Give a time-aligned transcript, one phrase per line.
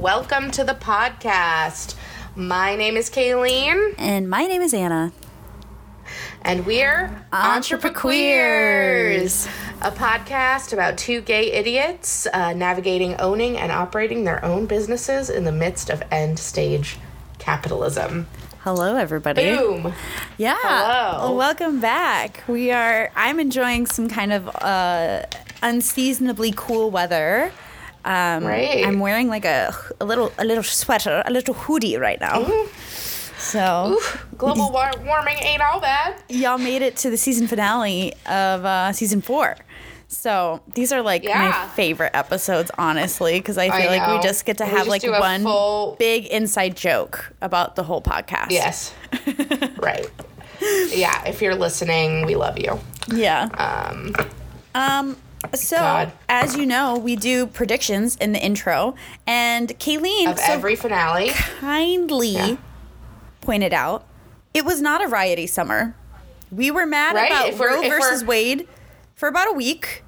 [0.00, 1.94] welcome to the podcast.
[2.34, 5.12] My name is Kaylene, And my name is Anna.
[6.42, 9.46] and we're Entreprequeers.
[9.82, 15.44] a podcast about two gay idiots uh, navigating, owning, and operating their own businesses in
[15.44, 16.96] the midst of end stage
[17.38, 18.26] capitalism.
[18.60, 19.56] Hello, everybody.
[19.56, 19.92] Boom!
[20.36, 20.56] Yeah.
[20.60, 21.34] Hello.
[21.34, 22.42] Welcome back.
[22.46, 23.10] We are.
[23.16, 25.22] I'm enjoying some kind of uh,
[25.62, 27.52] unseasonably cool weather.
[28.04, 28.86] Um, Right.
[28.86, 32.46] I'm wearing like a, a little a little sweater, a little hoodie right now.
[33.38, 36.14] So Oof, global war- warming ain't all bad.
[36.28, 39.56] y'all made it to the season finale of uh, season four.
[40.08, 41.50] So these are like Yeah.
[41.50, 44.88] my favorite episodes, honestly, because I I feel like we just get to We have
[44.88, 48.50] like one full- big inside joke about the whole podcast.
[48.50, 48.92] Yes.
[49.78, 50.10] right.
[50.92, 52.78] Yeah, if you're listening, we love you.
[53.14, 53.48] Yeah.
[53.54, 54.14] Um,
[54.74, 55.16] Um.
[55.54, 56.12] So, God.
[56.28, 58.94] as you know, we do predictions in the intro,
[59.26, 61.30] and Kaylene of so every finale.
[61.30, 62.56] kindly Yeah.
[63.40, 64.04] pointed out
[64.52, 65.94] it was not a rioty summer.
[66.52, 68.68] We were mad Right, about if Roe versus Wade
[69.14, 70.02] for about a week,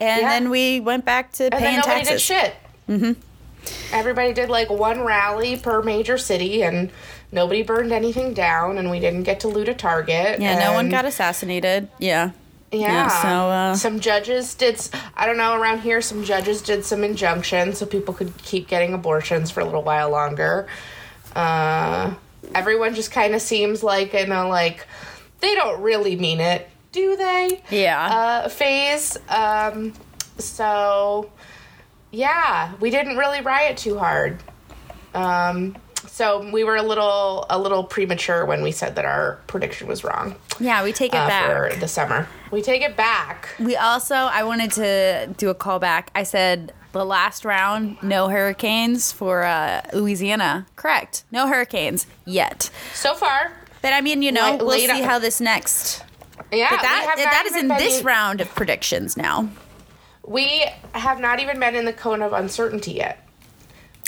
[0.00, 0.28] and Yeah.
[0.30, 2.08] then we went back to And then paying nobody taxes.
[2.08, 2.54] did shit.
[2.88, 3.94] Mm-hmm.
[3.94, 6.90] Everybody did like one rally per major city, and
[7.30, 10.40] nobody burned anything down, and we didn't get to loot a Target.
[10.40, 11.88] Yeah, no one got assassinated.
[11.98, 12.30] Yeah.
[12.72, 13.08] Yeah.
[13.08, 14.80] so, uh, some judges did.
[15.14, 16.00] I don't know around here.
[16.00, 20.10] Some judges did some injunctions so people could keep getting abortions for a little while
[20.10, 20.66] longer.
[21.36, 22.14] Uh,
[22.54, 24.86] everyone just kind of seems like in a like
[25.40, 27.62] they don't really mean it, do they?
[27.70, 28.06] Yeah.
[28.44, 29.18] Uh, phase.
[29.28, 29.92] Um,
[30.38, 31.30] so
[32.10, 34.42] yeah, we didn't really riot too hard.
[35.14, 35.76] Um,
[36.12, 40.04] so we were a little a little premature when we said that our prediction was
[40.04, 41.72] wrong yeah, we take it uh, back.
[41.72, 42.28] for the summer.
[42.50, 43.48] We take it back.
[43.58, 46.08] We also, I wanted to do a callback.
[46.14, 50.66] I said the last round, no hurricanes for uh, Louisiana.
[50.76, 51.24] Correct.
[51.32, 52.70] No hurricanes yet.
[52.94, 56.04] So far, But I mean, you know, we'll see how this next.
[56.52, 59.48] yeah, But we that that is in this in- round of predictions now.
[60.24, 63.26] We have not even been in the cone of uncertainty yet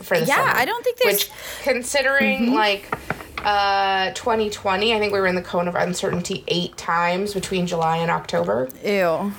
[0.02, 0.52] for the Yeah, summer.
[0.58, 1.30] I don't think there's- Which,
[1.62, 2.92] considering like
[3.44, 7.98] uh 2020, I think we were in the cone of uncertainty eight times between July
[7.98, 8.68] and October.
[8.84, 9.32] Ew.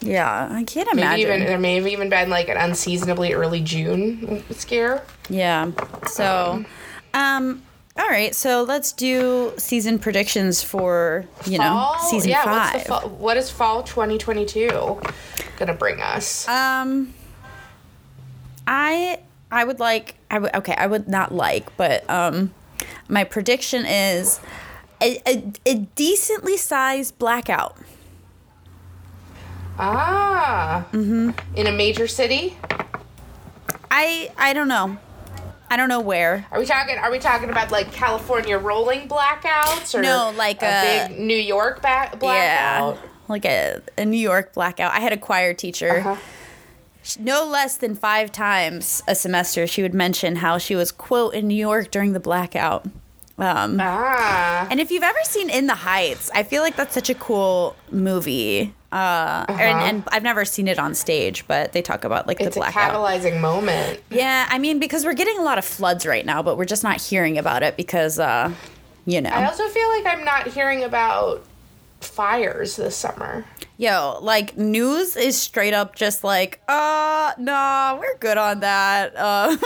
[0.00, 1.20] Yeah, I can't Maybe imagine.
[1.20, 5.02] even there may have even been like an unseasonably early June scare.
[5.28, 5.70] yeah.
[6.08, 6.64] So,
[7.14, 7.62] um,
[7.98, 8.34] all right.
[8.34, 12.82] So let's do season predictions for you know season yeah, five.
[12.84, 15.00] Fall, what is fall 2022
[15.56, 16.46] gonna bring us?
[16.48, 17.14] Um,
[18.66, 19.20] I
[19.50, 22.52] I would like I would okay I would not like, but um,
[23.08, 24.40] my prediction is
[25.00, 27.76] a, a, a decently sized blackout.
[29.78, 31.30] ah, Mm-hmm.
[31.56, 32.56] in a major city.
[33.90, 34.96] I I don't know,
[35.70, 36.46] I don't know where.
[36.50, 36.96] Are we talking?
[36.98, 40.66] Are we talking about like California rolling blackouts or No, like a,
[41.04, 42.94] a- big New York ba- blackout?
[42.96, 44.92] Yeah, like a, a New York blackout.
[44.92, 45.98] I had a choir teacher.
[45.98, 46.16] Uh-huh.
[47.18, 51.46] No less than five times a semester, she would mention how she was quote in
[51.48, 52.84] New York during the blackout.
[53.38, 57.10] Um, Ah, And if you've ever seen In the Heights, I feel like that's such
[57.10, 58.72] a cool movie.
[58.90, 62.46] Uh, and, and I've never seen it on stage, but they talk about like Uh-huh.
[62.46, 62.94] it's the a blackout.
[62.94, 64.00] catalyzing moment.
[64.10, 66.82] yeah, I mean, because we're getting a lot of floods right now, but we're just
[66.82, 68.50] not hearing about it because, uh,
[69.04, 69.28] you know.
[69.30, 71.44] I also feel like I'm not hearing about
[72.00, 73.44] fires this summer.
[73.78, 79.12] Yo, like news is straight up just like, uh, nah, we're good on that.
[79.16, 79.56] Uh,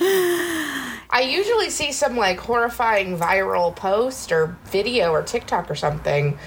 [1.10, 6.38] I usually see some like horrifying viral post or video or TikTok or something.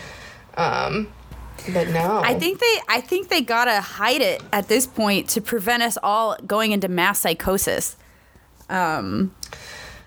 [0.57, 1.07] Um,
[1.71, 2.21] but no.
[2.23, 5.97] I think they, I think they gotta hide it at this point to prevent us
[6.03, 7.95] all going into mass psychosis.
[8.69, 9.33] Um,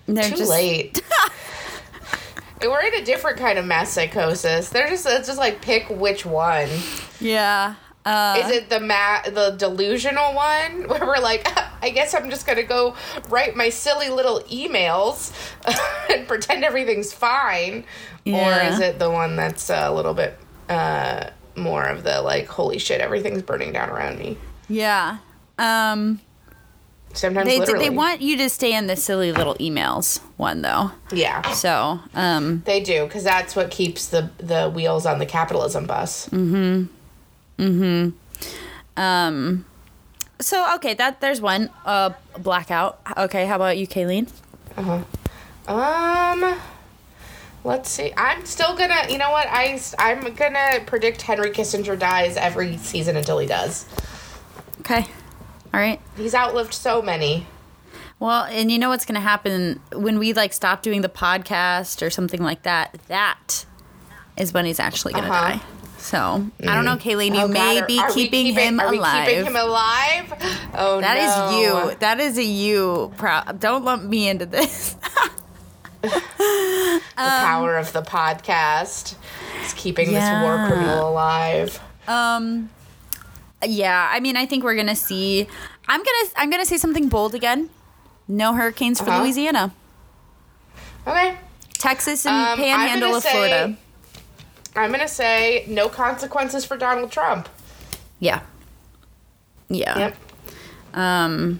[0.05, 1.01] they're too just, late.
[2.61, 4.69] We're in a different kind of mass psychosis.
[4.69, 6.69] They're just it's just like pick which one.
[7.19, 7.75] Yeah.
[8.05, 11.47] Uh, Is it the ma- the delusional one where we're like,
[11.83, 12.95] I guess I'm just gonna go
[13.29, 15.31] write my silly little emails
[16.09, 17.83] and pretend everything's fine,
[18.25, 20.37] or is it the one that's a little bit
[20.69, 24.37] uh, more of the like, holy shit, everything's burning down around me?
[24.69, 25.17] yeah.
[25.57, 26.21] Um,
[27.19, 30.91] Sometimes they, literally, they want you to stay in the silly little emails one though.
[31.11, 35.85] yeah, So, um, they do because that's what keeps the the wheels on the capitalism
[35.85, 36.29] bus.
[36.29, 36.87] Mm.
[37.57, 37.63] Hmm.
[37.63, 38.13] Mm
[38.95, 39.01] hmm.
[39.01, 39.65] Um,
[40.39, 43.01] so okay, that there's one uh blackout.
[43.17, 44.29] Okay, how about you, Kaylene?
[44.77, 45.03] Uh
[45.67, 45.73] huh.
[45.73, 46.59] Um,
[47.65, 48.13] let's see.
[48.15, 49.01] I'm still gonna.
[49.09, 49.47] You know what?
[49.49, 53.85] I I'm gonna predict Henry Kissinger dies every season until he does.
[54.79, 55.05] Okay.
[55.73, 56.01] All right.
[56.17, 57.45] He's outlived so many.
[58.19, 62.05] Well, and you know what's going to happen when we like stop doing the podcast
[62.05, 62.97] or something like that?
[63.07, 63.65] That
[64.35, 65.49] is when he's actually going to Uh-huh.
[65.57, 65.61] die.
[65.99, 67.35] So I don't know, Kaylene.
[67.35, 69.27] You Oh, may God, be are we keeping him are alive.
[69.27, 70.33] keeping him alive?
[70.73, 71.01] Oh no.
[71.01, 71.95] That is you.
[71.99, 73.11] That is a you.
[73.17, 73.59] Proud.
[73.59, 74.95] Don't lump me into this.
[76.01, 79.15] The power of the podcast
[79.65, 81.77] is keeping this war criminal alive.
[82.07, 82.69] Um,
[83.65, 84.09] yeah.
[84.11, 85.47] I mean, I think we're gonna see.
[85.87, 86.29] I'm gonna.
[86.37, 87.69] I'm gonna say something bold again.
[88.27, 89.21] No hurricanes for Uh-huh.
[89.23, 89.73] Louisiana,
[91.07, 91.37] Okay.
[91.79, 93.75] Texas, and Um, Panhandle of say- Florida.
[94.75, 97.49] I'm gonna say no consequences for Donald Trump.
[98.19, 98.41] Yeah.
[99.69, 99.97] Yeah.
[99.97, 100.15] Yep.
[100.93, 101.59] Um.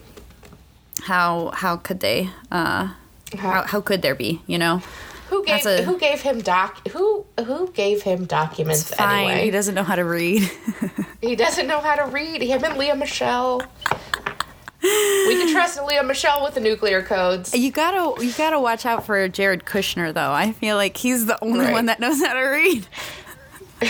[1.04, 2.30] How how could they?
[2.52, 2.90] Uh.
[3.38, 4.42] How, how could there be?
[4.48, 4.82] You know.
[5.30, 9.30] Who gave a- who gave him doc who who gave him documents Fine.
[9.30, 9.46] anyway?
[9.46, 10.50] He doesn't know how to read.
[11.22, 12.42] He doesn't know how to read.
[12.42, 13.62] Him and Lea Michele.
[14.82, 14.88] we
[15.36, 17.54] can trust Lea Michele with the nuclear codes.
[17.54, 20.32] you gotta you gotta watch out for Jared Kushner though.
[20.32, 21.74] I feel like he's the only Right.
[21.74, 22.88] one that knows how to read.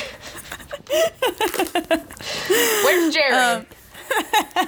[2.84, 3.66] Where's Jared?
[4.56, 4.68] Um,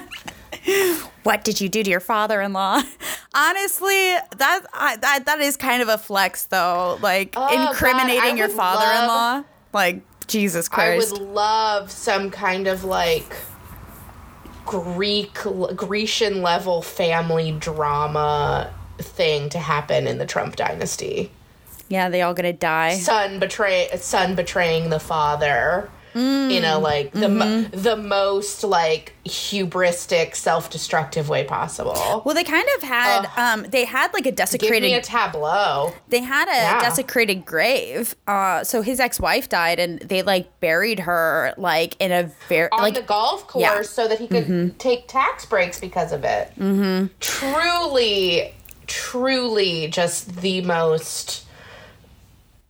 [1.22, 2.82] What did you do to your father-in-law?
[3.34, 3.94] Honestly,
[4.36, 6.98] that I, that that is kind of a flex though.
[7.00, 9.44] Like Oh, God, incriminating your father-in-law.
[9.72, 11.12] like Jesus Christ.
[11.12, 13.36] I would love some kind of like
[14.66, 15.34] Greek
[15.76, 21.30] Grecian level family drama thing to happen in the Trump dynasty.
[21.88, 22.96] yeah, they all gonna die.
[22.96, 25.88] Son betray son betraying the father.
[26.14, 32.22] In a like the mo- the most like hubristic self-destructive way possible.
[32.24, 35.92] Well, they kind of had um they had like a Give desecrated me a tableau.
[36.08, 36.80] they had a Yeah.
[36.80, 38.14] desecrated grave.
[38.26, 42.82] Uh so his ex-wife died and they like buried her like in a very on
[42.82, 43.82] like the golf course yeah.
[43.82, 46.50] so that he could take tax breaks because of it.
[46.58, 47.06] Mm-hmm.
[47.20, 48.54] Truly,
[48.86, 51.44] truly, just the most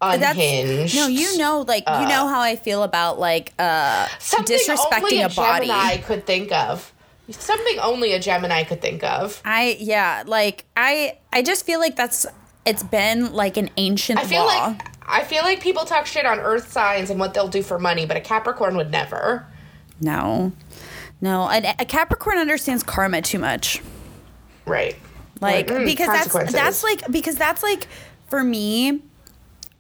[0.02, 0.94] that's.
[0.94, 5.20] No, you know like you know how I feel about like uh something disrespecting only
[5.22, 5.70] a, a body.
[5.70, 6.92] I could think of.
[7.30, 9.40] Something only a Gemini could think of.
[9.44, 12.26] I yeah, like I I just feel like that's
[12.66, 14.68] it's been like an ancient I feel law.
[14.68, 17.78] like I feel like people talk shit on Earth signs and what they'll do for
[17.78, 19.46] money, but a Capricorn would never.
[20.00, 20.52] no.
[21.20, 23.80] No, a, a Capricorn understands karma too much.
[24.66, 24.96] Right.
[25.40, 27.86] Like mm, because that's that's like because that's like
[28.26, 29.02] for me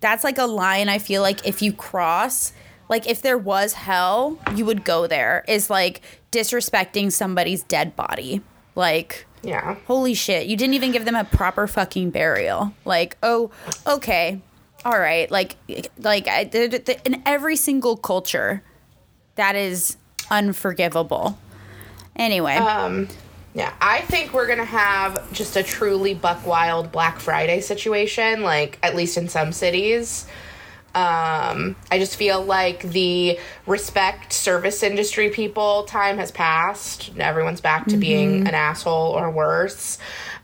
[0.02, 2.52] that's like a line I feel like if you cross
[2.92, 8.42] like if there was hell, you would go there is like disrespecting somebody's dead body.
[8.74, 9.76] Like yeah.
[9.86, 12.74] holy shit, you didn't even give them a proper fucking burial.
[12.84, 13.50] Like, oh,
[13.86, 14.42] okay.
[14.84, 15.30] All right.
[15.30, 15.56] Like
[15.98, 18.62] like I, th- th- in every single culture
[19.36, 19.96] that is
[20.30, 21.38] unforgivable.
[22.14, 23.08] Anyway, Um,
[23.54, 28.78] yeah, I think we're gonna have just a truly buck wild Black Friday situation, like
[28.82, 30.26] at least in some cities.
[30.94, 37.12] Um, I just feel like the respect service industry people time has passed.
[37.18, 39.96] Everyone's back to being an asshole or worse.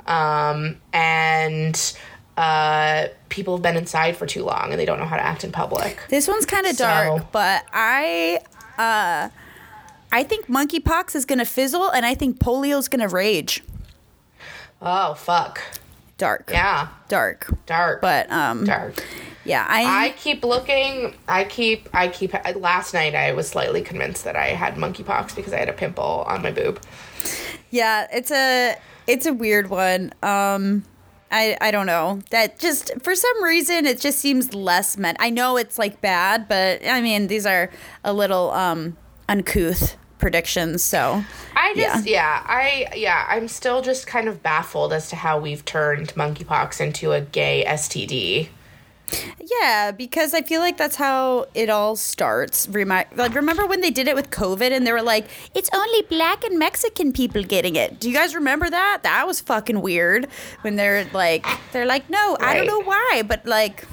[0.07, 1.99] Um, and
[2.39, 5.45] uh, people have been inside for too long and they don't know how to act
[5.45, 5.99] in public.
[6.09, 8.41] This one's kind of So- dark, but I
[8.79, 9.29] uh
[10.11, 13.63] I think monkeypox is going to fizzle and I think polio's going to rage.
[14.81, 15.61] Oh, fuck.
[16.19, 16.51] Dark.
[16.53, 16.89] Yeah.
[17.09, 17.49] Dark.
[17.67, 18.01] Dark.
[18.01, 19.05] But um dark.
[19.45, 21.15] yeah, I, I keep looking.
[21.29, 21.89] I keep.
[21.95, 22.35] I keep.
[22.57, 26.25] Last night, I was slightly convinced that I had monkeypox because I had a pimple
[26.27, 26.81] on my boob.
[27.71, 28.75] yeah, it's a
[29.07, 30.13] it's a weird one.
[30.25, 30.83] Um
[31.31, 32.19] I I don't know.
[32.31, 35.19] That just for some reason it just seems less meant.
[35.21, 37.71] I know it's like bad, but I mean these are
[38.03, 38.97] a little um
[39.29, 42.07] uncouth predictions, so I just.
[42.07, 42.43] Yeah.
[42.47, 42.89] I.
[42.95, 43.27] Yeah.
[43.29, 47.65] I'm still just kind of baffled as to how we've turned monkeypox into a gay
[47.67, 48.49] STD.
[49.61, 52.69] Yeah, because I feel like that's how it all starts.
[52.69, 56.03] Remi- like, remember when they did it with COVID and they were like, it's only
[56.03, 58.01] black and Mexican people getting it?
[58.01, 59.01] Do you guys remember that?
[59.05, 60.29] That was fucking weird.
[60.61, 63.87] When they're like, they're like, no, I don't know why, but like,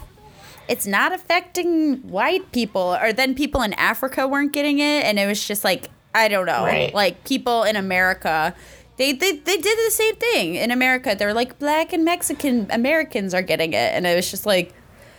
[0.67, 2.97] it's not affecting white people.
[3.01, 6.45] Or then people in Africa weren't getting it, and it was just like, I don't
[6.45, 6.63] know.
[6.63, 6.93] Right.
[6.93, 8.55] Like, people in America.
[8.97, 11.15] They, they, they did the same thing in America.
[11.17, 13.93] they're like, black and Mexican Americans are getting it.
[13.93, 14.73] And it was just like,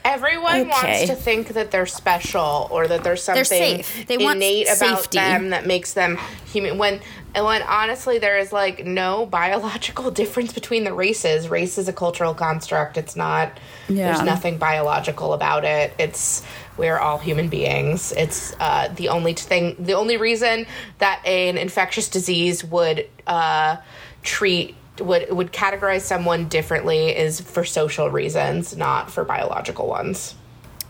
[0.07, 0.69] Everyone Okay.
[0.71, 4.07] wants to think that they're special or that there's something safe.
[4.07, 5.19] They want innate about safety.
[5.19, 6.19] them that makes them
[6.53, 6.79] human.
[6.79, 7.01] When
[7.35, 11.49] when honestly there is like no biological difference between the races.
[11.49, 12.97] Race is a cultural construct.
[12.97, 13.59] It's not.
[13.89, 14.07] Yeah.
[14.13, 15.93] There's nothing biological about it.
[15.99, 16.43] It's
[16.77, 18.13] we're all human beings.
[18.13, 19.77] It's uh, the only thing.
[19.79, 20.67] The only reason
[20.99, 23.77] that an infectious disease would uh,
[24.23, 30.35] treat would would categorize someone differently is for social reasons, not for biological ones.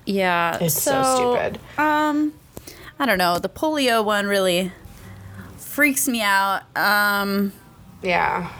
[0.05, 0.59] Yeah.
[0.61, 1.03] It's so
[1.37, 1.61] stupid.
[1.79, 2.33] Um,
[2.99, 3.39] I don't know.
[3.39, 4.73] The polio one really
[5.59, 6.63] freaks me out.
[6.77, 7.53] Um,
[8.03, 8.51] Yeah.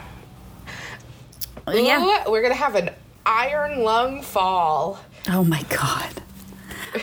[1.67, 2.23] yeah.
[2.27, 2.89] Ooh, we're gonna have an
[3.25, 4.99] iron lung fall.
[5.29, 6.09] Oh my god.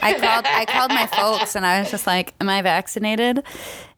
[0.03, 3.43] I called I called my folks and I was just like, "Am I vaccinated?"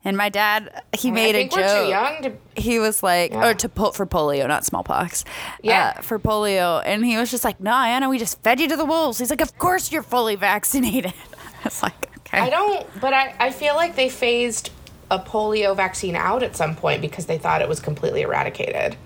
[0.06, 1.60] And my dad, he made I a think joke.
[1.64, 2.32] we're too young to.
[2.60, 3.48] He was like, Yeah.
[3.48, 5.24] or to po- for polio, not smallpox.
[5.62, 5.94] Yeah.
[5.96, 8.76] uh, for polio, and he was just like, "No, Anna, we just fed you to
[8.76, 11.12] the wolves." He's like, "Of course you're fully vaccinated."
[11.64, 12.38] It's like, okay.
[12.38, 14.70] I don't, but I, I feel like they phased
[15.10, 18.96] a polio vaccine out at some point because they thought it was completely eradicated.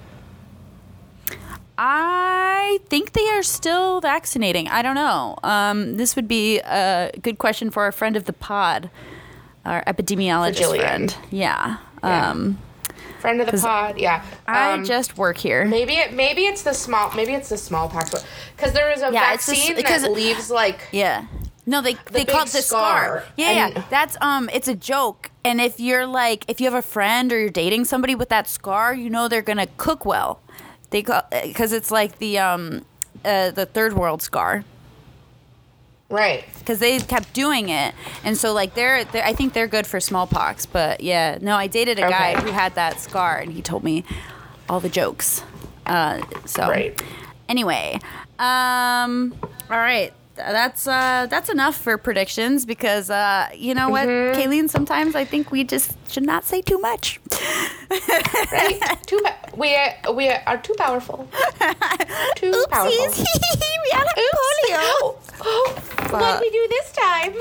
[1.78, 4.68] I think they are still vaccinating.
[4.68, 5.36] I don't know.
[5.42, 8.90] Um, this would be a good question for our friend of the pod,
[9.64, 11.16] our epidemiologist friend.
[11.30, 11.76] Yeah.
[12.02, 12.30] Yeah.
[12.30, 12.58] Um,
[13.20, 14.24] Friend of the pod, yeah.
[14.48, 15.66] I Um, just work here.
[15.66, 18.14] maybe it maybe it's the small maybe it's the smallpox
[18.56, 21.24] because there is a Yeah, the vaccine because- that leaves like Yeah.
[21.66, 23.02] No, they they call it the scar.
[23.20, 23.24] scar.
[23.36, 23.82] Yeah, yeah.
[23.90, 25.30] That's um it's a joke.
[25.44, 28.48] And if you're like if you have a friend or you're dating somebody with that
[28.48, 30.40] scar, you know they're going to cook well.
[30.88, 31.20] They call
[31.54, 32.86] cuz it's like the um
[33.22, 34.64] uh, the third world scar
[36.10, 36.44] right.
[36.66, 37.94] cuz they kept doing it.
[38.24, 41.38] And so like they're, they're I think they're good for smallpox, but yeah.
[41.40, 44.04] No, I dated a guy who had that scar and he told me
[44.68, 45.42] all the jokes.
[45.86, 47.02] Uh so Right.
[47.48, 47.98] Anyway,
[48.38, 49.34] um,
[49.68, 50.12] all right.
[50.40, 54.40] That's uh, that's enough for predictions because uh, you know what, Mm-hmm.
[54.40, 54.68] Kaylene.
[54.70, 57.20] Sometimes I think we just should not say too much.
[58.52, 58.80] Right?
[59.06, 61.28] too pa- we are, we are too powerful.
[62.36, 62.90] Too powerful.
[62.98, 65.16] we had polio.
[66.12, 67.34] what we do this time?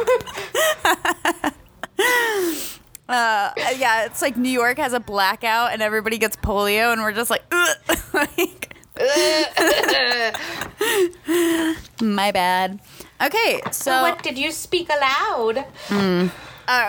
[3.08, 7.12] Uh, yeah, it's like New York has a blackout and everybody gets polio, and we're
[7.12, 7.78] just like, Ugh.
[8.14, 8.76] like
[12.02, 12.80] my bad.
[13.22, 15.60] Okay, so what did you speak aloud?
[15.90, 16.30] uh,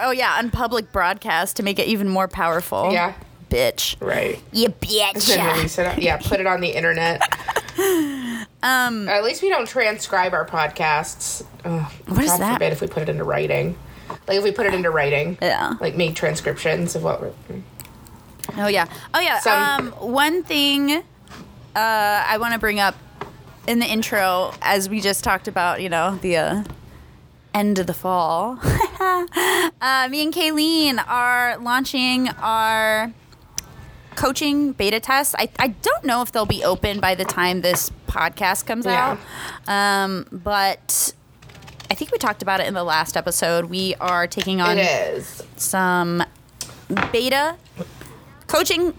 [0.05, 2.93] oh yeah, on public broadcast to make it even more powerful.
[2.93, 3.15] Yeah.
[3.49, 3.97] bitch.
[4.01, 4.41] Right.
[4.53, 5.97] You bitch.
[6.03, 7.23] Yeah, put it on the internet.
[8.63, 11.43] Um, At least we don't transcribe our podcasts.
[11.65, 12.53] Ugh, What is God that?
[12.55, 13.75] forbid if we put it into writing.
[14.29, 15.39] Like if we put it into writing.
[15.41, 15.77] Yeah.
[15.81, 17.33] Like make transcriptions of what we're.
[18.59, 18.85] Oh yeah.
[19.15, 19.39] Oh yeah.
[19.41, 21.03] Some- um, one thing
[21.77, 22.95] uh, I want to bring up
[23.67, 26.65] in the intro, as we just talked about, you know, the uh,
[27.55, 28.59] end of the fall.
[28.63, 33.13] uh, me and Kaylene are launching our
[34.17, 35.35] coaching beta tests.
[35.39, 39.17] I, I don't know if they'll be open by the time this podcast comes Yeah.
[39.69, 40.05] out.
[40.05, 41.13] Um, but
[41.91, 43.67] I think we talked about it in the last episode.
[43.67, 45.43] We are taking on It is.
[45.57, 46.25] some
[47.13, 47.57] beta
[48.49, 48.95] coaching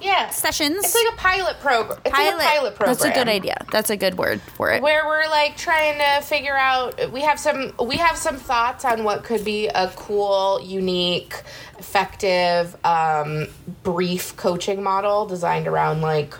[0.00, 0.30] Yeah.
[0.30, 0.84] sessions.
[0.84, 1.98] It's like a pilot program.
[2.04, 2.96] It's like a pilot program.
[2.96, 3.64] That's a good idea.
[3.72, 4.82] That's a good word for it.
[4.82, 9.04] where we're like trying to figure out we have some we have some thoughts on
[9.04, 11.34] what could be a cool unique
[11.78, 13.46] effective um,
[13.82, 16.34] brief coaching model designed around like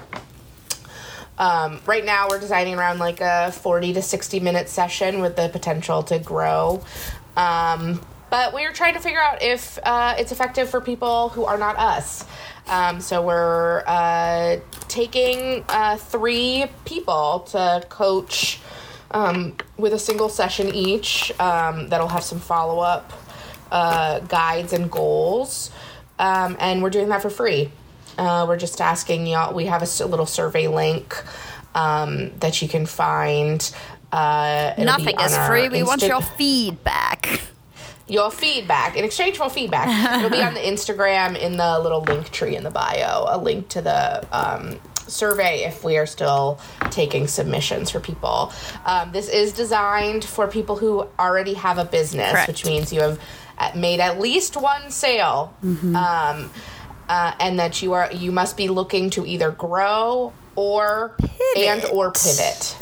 [1.39, 5.49] um, right now we're designing around like a 40 to 60 minute session with the
[5.49, 6.83] potential to grow
[7.37, 11.45] um, but we are trying to figure out if uh, it's effective for people who
[11.45, 12.25] are not us
[12.71, 14.57] um, so we're uh,
[14.89, 18.61] taking uh, three people to coach
[19.11, 23.13] um, with a single session each um, that'll have some follow-up
[23.71, 25.71] uh, guides and goals
[26.19, 27.71] um, and we're doing that for free
[28.19, 31.23] uh, we're just asking y'all we have a little survey link
[31.75, 33.73] um, that you can find
[34.13, 35.69] uh, Nothing is free.
[35.69, 37.41] We want your feedback.
[38.11, 39.89] Your feedback in exchange for feedback
[40.19, 43.69] it'll be on the instagram in the little link tree in the bio a link
[43.69, 44.79] to the um,
[45.11, 46.59] survey if we are still
[46.91, 48.53] taking submissions for people.
[48.85, 52.49] Um, this is designed for people who already have a business Correct.
[52.49, 53.21] which means you have
[53.59, 56.51] uh, made at least one sale um,
[57.09, 61.17] uh, and that you are you must be looking to either grow or
[61.57, 62.77] and or pivot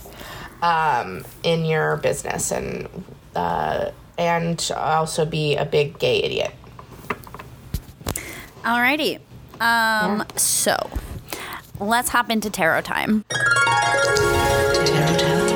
[0.63, 2.89] um, in your business and
[3.35, 6.53] uh, and also be a big gay idiot.
[8.65, 9.17] Alrighty.
[9.61, 10.25] Um, yeah.
[10.37, 10.91] So
[11.81, 13.25] let's hop into tarot time.
[13.31, 15.49] Tarot time.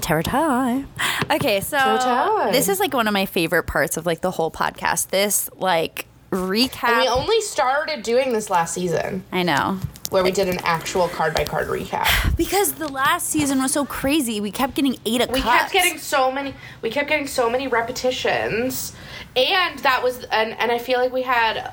[0.00, 0.86] Tarot time.
[1.30, 5.08] Okay, so this is like one of my favorite parts of like the whole podcast.
[5.08, 6.88] This like recap.
[6.90, 9.24] And we only started doing this last season.
[9.32, 9.78] I know
[10.14, 12.06] where we did an actual card by card recap.
[12.36, 14.40] Because the last season was so crazy.
[14.40, 15.58] We kept getting eight of We cups.
[15.58, 16.54] kept getting so many.
[16.82, 18.94] We kept getting so many repetitions,
[19.34, 21.72] and that was and and I feel like we had.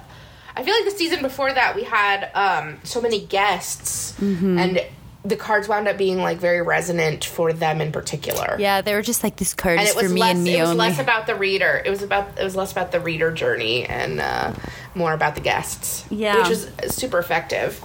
[0.55, 4.57] I feel like the season before that we had um, so many guests, Mm-hmm.
[4.57, 4.83] and
[5.23, 8.55] the cards wound up being like very resonant for them in particular.
[8.59, 10.35] Yeah, they were just like this card and is it was for me less.
[10.35, 10.79] and me it was only.
[10.79, 11.81] less about the reader.
[11.85, 12.39] It was about.
[12.39, 14.53] It was less about the reader journey and uh,
[14.95, 16.05] more about the guests.
[16.09, 16.39] Yeah.
[16.39, 17.79] which was super effective.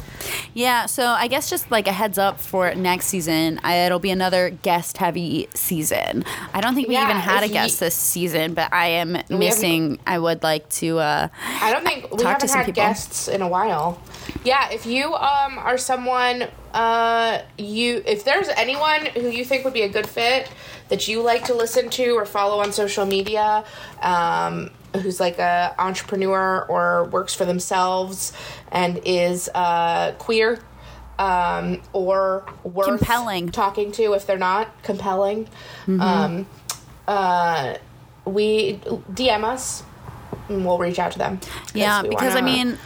[0.55, 4.11] Yeah, so I guess just like a heads up for next season, I, it'll be
[4.11, 6.25] another guest heavy season.
[6.55, 9.19] I don't think we Yeah, even had a guest ye- this season, but I am
[9.29, 9.99] missing.
[10.07, 10.99] I would like to.
[10.99, 11.29] Uh,
[11.61, 12.83] I don't think we Talk to haven't some had people.
[12.83, 14.01] guests in a while.
[14.43, 19.73] Yeah, if you um are someone uh you if there's anyone who you think would
[19.73, 20.51] be a good fit
[20.91, 23.65] that you like to listen to or follow on social media,
[24.03, 28.33] um who's like a entrepreneur or works for themselves
[28.71, 30.59] and is uh queer
[31.19, 33.49] um or worth Compelling.
[33.51, 35.49] talking to if they're not compelling
[35.89, 36.47] um
[37.09, 37.75] uh
[38.27, 38.75] we
[39.13, 39.83] DM us
[40.49, 41.41] and we'll reach out to them.
[41.75, 42.79] yeah, because I wanna- mean,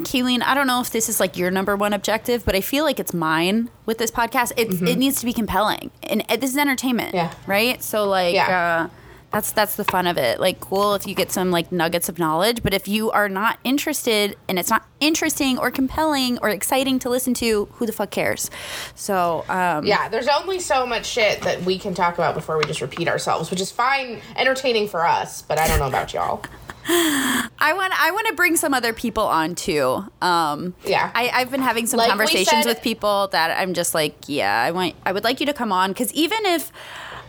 [0.00, 2.84] Kaylene, I don't know if this is like your number one objective, but I feel
[2.84, 4.52] like it's mine with this podcast.
[4.56, 7.14] It's it needs to be compelling, and uh, this is entertainment.
[7.14, 7.16] Mm-hmm.
[7.16, 7.34] Yeah.
[7.46, 7.82] Right.
[7.82, 8.34] So like.
[8.34, 8.88] Yeah.
[8.88, 8.96] Uh,
[9.32, 10.40] that's that's the fun of it.
[10.40, 13.58] Like cool if you get some like nuggets of knowledge, but if you are not
[13.64, 18.10] interested and it's not interesting or compelling or exciting to listen to, who the fuck
[18.10, 18.50] cares?
[18.94, 22.64] So um, yeah, there's only so much shit that we can talk about before we
[22.64, 26.42] just repeat ourselves, which is fine, entertaining for us, but I don't know about y'all.
[26.88, 30.04] I want I want to bring some other people on too.
[30.22, 31.10] Um, Yeah.
[31.14, 34.62] I, I've been having some Like conversations said- with people that I'm just like, yeah,
[34.62, 36.70] I want I would like you to come on because even if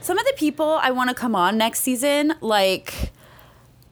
[0.01, 3.11] some of the people I want to come on next season, like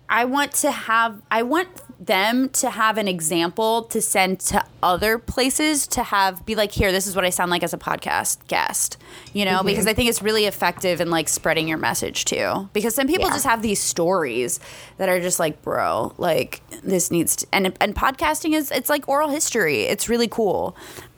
[0.07, 1.67] I want to have I want
[1.99, 6.91] them to have an example to send to other places to have be like here
[6.91, 8.97] this is what I sound like as a podcast guest
[9.33, 9.67] you know Mm-hmm.
[9.67, 13.27] because I think it's really effective in like spreading your message too because some people
[13.27, 13.33] Yeah.
[13.33, 14.59] just have these stories
[14.97, 19.07] that are just like bro like this needs to and and podcasting is it's like
[19.07, 20.75] oral history it's really cool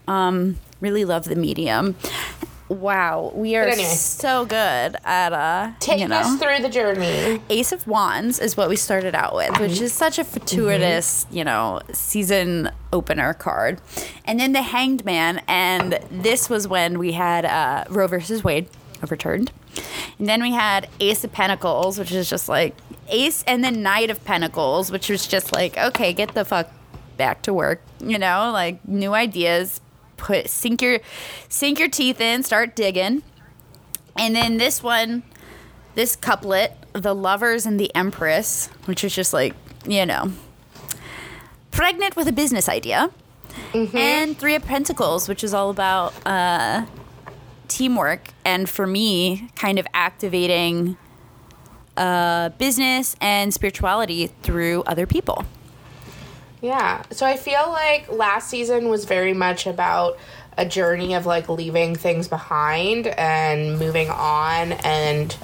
[0.08, 1.95] um really love the medium
[2.69, 3.88] wow we are anyway.
[3.88, 7.41] so good at uh Take you know us through the journey.
[7.49, 11.43] Ace of Wands is what we started out with, which is such a fortuitous, you
[11.43, 13.82] know, season opener card.
[14.25, 18.67] And then the Hanged Man, and this was when we had uh, Roe versus Wade
[19.03, 19.51] overturned.
[20.17, 22.75] And then we had Ace of Pentacles, which is just like
[23.10, 26.71] Ace, and then Knight of Pentacles, which was just like, okay, get the fuck
[27.17, 29.82] back to work, you know, like new ideas,
[30.17, 30.99] put sink your
[31.49, 33.23] sink your teeth in, start digging.
[34.17, 35.23] And then this one,
[35.95, 39.53] this couplet, the lovers and the empress, which is just like,
[39.86, 40.32] you know,
[41.71, 43.12] pregnant with a business idea.
[43.99, 46.86] And Three of Pentacles, which is all about uh,
[47.67, 48.30] teamwork.
[48.43, 50.97] And for me, kind of activating
[51.95, 55.45] uh, business and spirituality through other people.
[56.62, 57.04] Yeah.
[57.12, 60.17] So I feel like last season was very much about
[60.58, 65.36] a journey of like leaving things behind and moving on and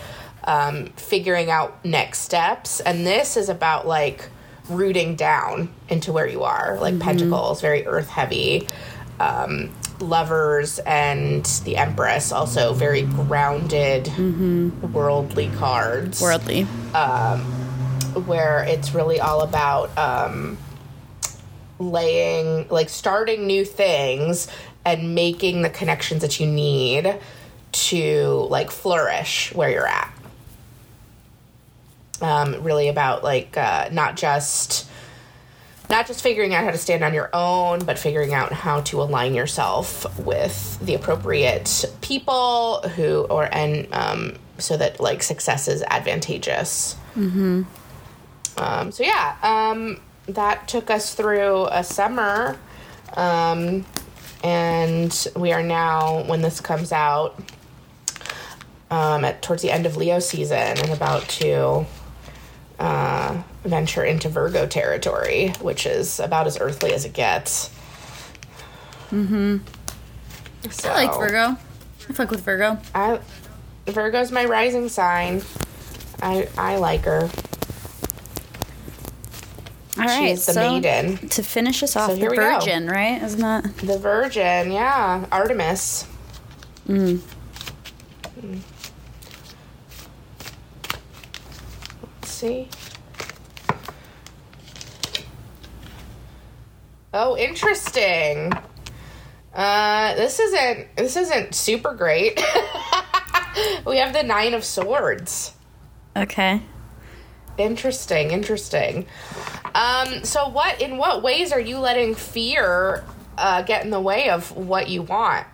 [0.45, 2.79] um, figuring out next steps.
[2.79, 4.29] And this is about like
[4.69, 8.67] rooting down into where you are, like Pentacles, very earth heavy.
[9.19, 14.07] Um, lovers and the Empress, also very grounded,
[14.91, 16.63] worldly cards Worldly.
[18.25, 20.57] where it's really all about um,
[21.89, 24.47] laying, like starting new things
[24.85, 27.17] and making the connections that you need
[27.71, 30.13] to like flourish where you're at.
[32.21, 34.87] Um, really about like uh, not just
[35.89, 39.01] not just figuring out how to stand on your own, but figuring out how to
[39.01, 45.83] align yourself with the appropriate people who or and um, so that like success is
[45.83, 46.95] advantageous.
[48.57, 52.57] Um, so yeah, um, that took us through a summer,
[53.15, 53.85] um,
[54.43, 57.39] and we are now when this comes out
[58.91, 61.85] um, at towards the end of Leo season and about to
[62.79, 67.69] uh, venture into Virgo territory, which is about as earthly as it gets.
[69.11, 69.57] Mm-hmm.
[70.69, 71.57] So, I like Virgo.
[72.09, 72.79] I fuck with Virgo.
[72.93, 73.19] I,
[73.87, 75.41] Virgo's my rising sign.
[76.21, 77.29] I I like her.
[80.03, 81.29] All right, the so maiden.
[81.29, 82.91] To finish us off, so the Virgin, go.
[82.91, 83.21] right?
[83.21, 84.71] Isn't that the Virgin?
[84.71, 86.07] Yeah, Artemis.
[86.87, 87.19] Mm.
[88.41, 88.59] mm.
[92.21, 92.67] Let's see.
[97.13, 98.51] Oh, interesting.
[99.53, 102.35] Uh, this isn't this isn't super great.
[103.85, 105.53] we have the nine of swords.
[106.15, 106.61] Okay.
[107.57, 109.05] Interesting, interesting.
[109.75, 113.03] Um, so what in what ways are you letting fear
[113.37, 115.45] uh, get in the way of what you want?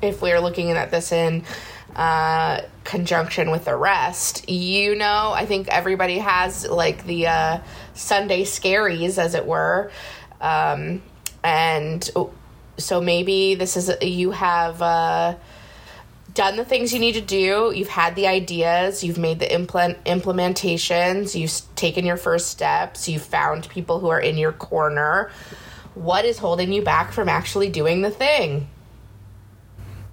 [0.00, 1.42] If we're looking at this in
[1.96, 7.58] uh, conjunction with the rest, you know, I think everybody has like the uh,
[7.94, 9.90] Sunday scaries, as it were,
[10.40, 11.02] um,
[11.42, 12.08] and
[12.76, 15.36] so maybe this is you have.
[16.38, 17.72] Done the things you need to do.
[17.74, 19.02] You've had the ideas.
[19.02, 21.34] You've made the implement implementations.
[21.34, 23.08] You've taken your first steps.
[23.08, 25.32] You've found people who are in your corner.
[25.94, 28.68] What is holding you back from actually doing the thing?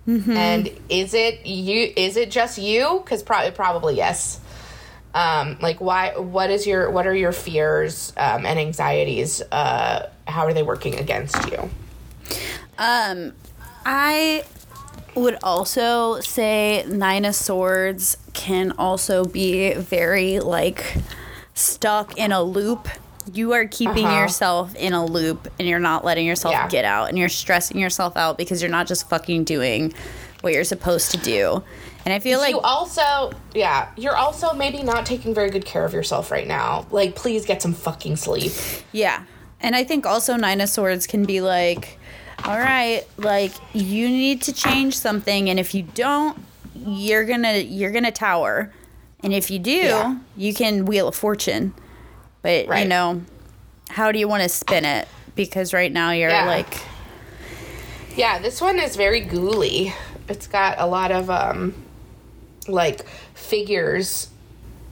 [0.08, 0.32] Mm-hmm.
[0.32, 1.94] And is it you?
[1.96, 3.04] Is it just you?
[3.04, 4.40] Because pro- probably yes.
[5.14, 6.18] Um, like why?
[6.18, 6.90] What is your?
[6.90, 9.44] What are your fears um, and anxieties?
[9.52, 11.70] Uh, how are they working against you?
[12.80, 13.34] Um,
[13.86, 14.44] I
[15.16, 20.98] would also say Nine of Swords can also be very like
[21.54, 22.88] stuck in a loop.
[23.34, 24.20] You are keeping uh-huh.
[24.20, 26.68] yourself in a loop and you're not letting yourself yeah.
[26.68, 29.94] get out and you're stressing yourself out because you're not just fucking doing
[30.42, 31.64] what you're supposed to do.
[32.06, 35.86] And I feel like you also, yeah, you're also maybe not taking very good care
[35.86, 36.86] of yourself right now.
[36.92, 38.52] Like, please get some fucking sleep.
[38.92, 39.24] Yeah.
[39.60, 41.98] And I think also Nine of Swords can be like,
[42.44, 46.38] all right, like you need to change something, and if you don't,
[46.76, 48.72] you're gonna you're gonna tower,
[49.24, 50.18] and if you do, yeah.
[50.36, 51.74] you can wheel of fortune.
[52.42, 52.84] But right.
[52.84, 53.24] you know,
[53.90, 55.08] how do you want to spin it?
[55.36, 56.46] Because right now you're yeah.
[56.46, 56.82] like,
[58.16, 59.94] yeah, this one is very ghouly.
[60.30, 61.74] It's got a lot of um,
[62.68, 64.30] like figures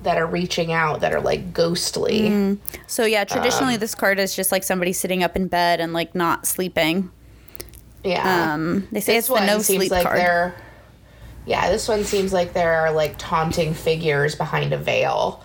[0.04, 2.22] that are reaching out that are like ghostly.
[2.22, 2.58] Mm.
[2.88, 5.94] So yeah, traditionally um, this card is just like somebody sitting up in bed and
[5.94, 7.12] like not sleeping.
[8.04, 8.54] Yeah.
[8.54, 10.18] Um, they say this it's the no sleep like card.
[10.18, 10.56] They're,
[11.46, 15.44] yeah, this one seems like there are like taunting figures behind a veil.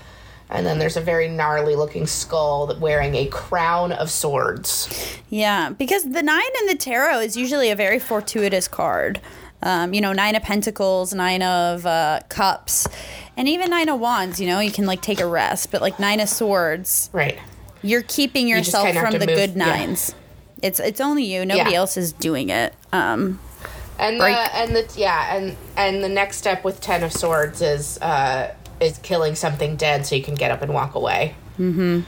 [0.50, 5.18] And then there's a very gnarly looking skull wearing a crown of swords.
[5.28, 9.20] Yeah, because the nine in the tarot is usually a very fortuitous card.
[9.60, 12.88] Um, you know, nine of pentacles, nine of uh, cups,
[13.36, 14.40] and even nine of wands.
[14.40, 17.38] You know, you can like take a rest, but like nine of swords, right?
[17.82, 20.10] You're keeping yourself you from the move, good nines.
[20.10, 20.17] Yeah.
[20.62, 21.44] It's it's only you.
[21.44, 21.78] Nobody yeah.
[21.78, 22.74] else is doing it.
[22.92, 23.40] Um,
[23.98, 24.34] and break.
[24.34, 28.54] the and the yeah and and the next step with ten of swords is uh,
[28.80, 31.34] is killing something dead so you can get up and walk away.
[31.58, 32.00] Mm-hmm.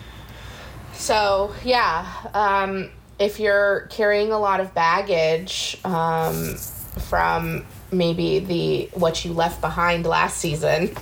[0.95, 9.25] So yeah, um, if you're carrying a lot of baggage um, from maybe the what
[9.25, 10.97] you left behind last season.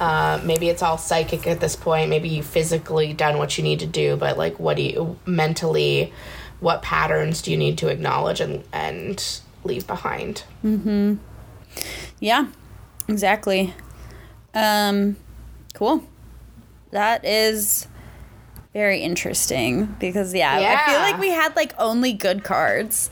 [0.00, 2.08] Uh, maybe it's all psychic at this point.
[2.08, 6.12] Maybe you physically done what you need to do, but like, what do you mentally?
[6.60, 10.44] What patterns do you need to acknowledge and and leave behind?
[10.64, 11.16] Mm-hmm.
[12.20, 12.48] Yeah
[13.08, 13.74] exactly.
[14.54, 15.16] Um
[15.74, 16.04] cool.
[16.90, 17.86] That is
[18.72, 23.10] very interesting because yeah, yeah, I feel like we had like only good cards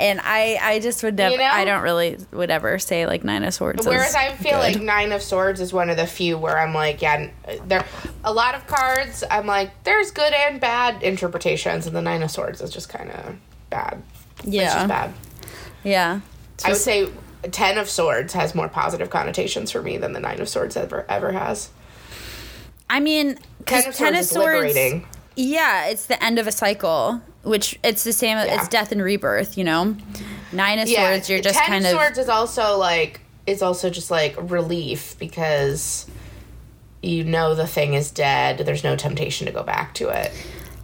[0.00, 1.44] and I I just would never you know?
[1.44, 3.86] I don't really would ever say like nine of swords.
[3.86, 4.74] Whereas I feel good.
[4.74, 7.30] like nine of swords is one of the few where I'm like yeah
[7.66, 7.84] there
[8.24, 12.30] a lot of cards I'm like there's good and bad interpretations and the nine of
[12.30, 13.36] swords is just kind of
[13.68, 14.02] bad.
[14.42, 15.12] Yeah, it's just bad.
[15.84, 16.20] Yeah,
[16.64, 17.10] I would say
[17.52, 21.04] ten of swords has more positive connotations for me than the nine of swords ever
[21.08, 21.68] ever has.
[22.88, 25.06] I mean, ten of swords, ten of swords liberating.
[25.36, 28.36] Yeah, it's the end of a cycle which it's the same.
[28.36, 28.56] Yeah.
[28.56, 29.56] It's death and rebirth.
[29.56, 29.96] You know,
[30.52, 31.10] nine of yeah.
[31.10, 31.30] swords.
[31.30, 36.06] You're just Ten kind of swords is also like is also just like relief because
[37.02, 38.58] you know the thing is dead.
[38.58, 40.32] There's no temptation to go back to it.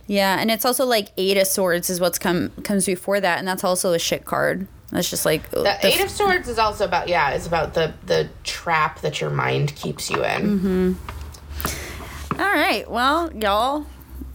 [0.07, 3.47] Yeah, and it's also like eight of swords is what's come comes before that, and
[3.47, 4.69] that's also a shit card.
[4.90, 7.92] That's just like the, the eight of swords is also about yeah, it's about the
[8.07, 10.61] the trap that your mind keeps you in.
[10.61, 12.40] Mm-hmm.
[12.40, 13.87] All right, well, y'all,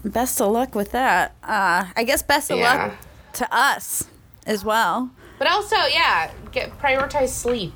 [0.04, 1.36] best of luck with that.
[1.44, 2.76] Uh, I guess best of yeah.
[2.76, 2.94] luck
[3.34, 4.08] to us
[4.46, 5.12] as well.
[5.38, 7.74] But also, yeah, get prioritize sleep.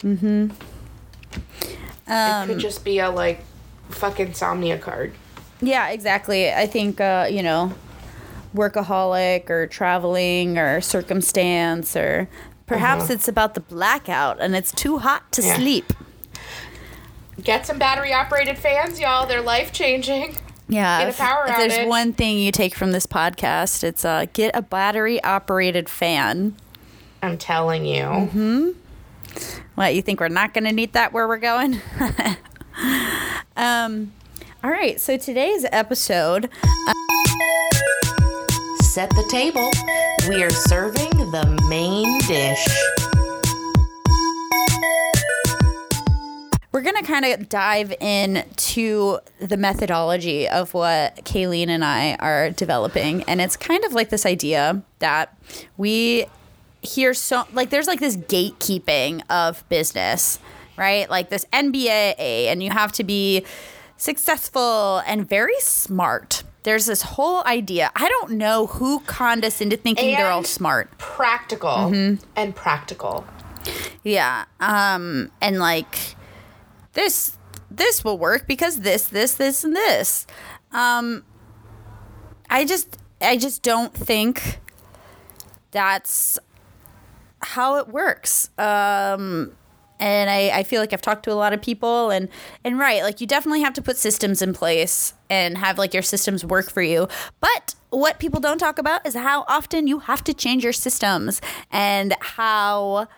[0.00, 0.50] Mm-hmm.
[2.06, 3.42] Um, it could just be a like
[3.88, 5.12] fucking insomnia card.
[5.60, 6.52] Yeah, exactly.
[6.52, 7.72] I think uh, you know,
[8.54, 12.28] workaholic or traveling or circumstance or
[12.66, 13.14] perhaps uh-huh.
[13.14, 15.56] it's about the blackout and it's too hot to yeah.
[15.56, 15.92] sleep.
[17.42, 19.26] Get some battery operated fans, y'all.
[19.26, 20.36] They're life changing.
[20.68, 21.08] Yeah.
[21.08, 25.22] If, if there's one thing you take from this podcast, it's uh, get a battery
[25.22, 26.56] operated fan.
[27.22, 28.02] I'm telling you.
[28.04, 28.68] Mm-hmm.
[29.74, 31.80] What, you think we're not going to need that where we're going?
[33.56, 34.12] Um,
[34.62, 36.50] all right, so today's episode.
[38.82, 39.70] Set the table.
[40.28, 42.66] We are serving the main dish.
[46.74, 52.50] We're going to kind of dive into the methodology of what Kaylene and I are
[52.50, 53.22] developing.
[53.28, 55.38] And it's kind of like this idea that
[55.76, 56.26] we
[56.82, 60.40] hear so, like, there's like this gatekeeping of business,
[60.76, 61.08] right?
[61.08, 63.44] Like this MBA, and you have to be
[63.96, 66.42] successful and very smart.
[66.64, 67.92] There's this whole idea.
[67.94, 70.98] I don't know who conned us into thinking they're all smart.
[70.98, 73.24] Practical and practical.
[74.02, 74.46] Yeah.
[74.58, 76.13] Um and like
[76.94, 77.36] this
[77.70, 80.26] this will work because this this this and this.
[80.72, 81.24] Um
[82.48, 84.60] I just I just don't think
[85.70, 86.38] that's
[87.42, 88.50] how it works.
[88.58, 89.56] Um
[90.00, 92.28] and I, I feel like I've talked to a lot of people and
[92.64, 96.02] and right, like you definitely have to put systems in place and have like your
[96.02, 97.08] systems work for you.
[97.40, 101.40] But what people don't talk about is how often you have to change your systems
[101.70, 103.08] and how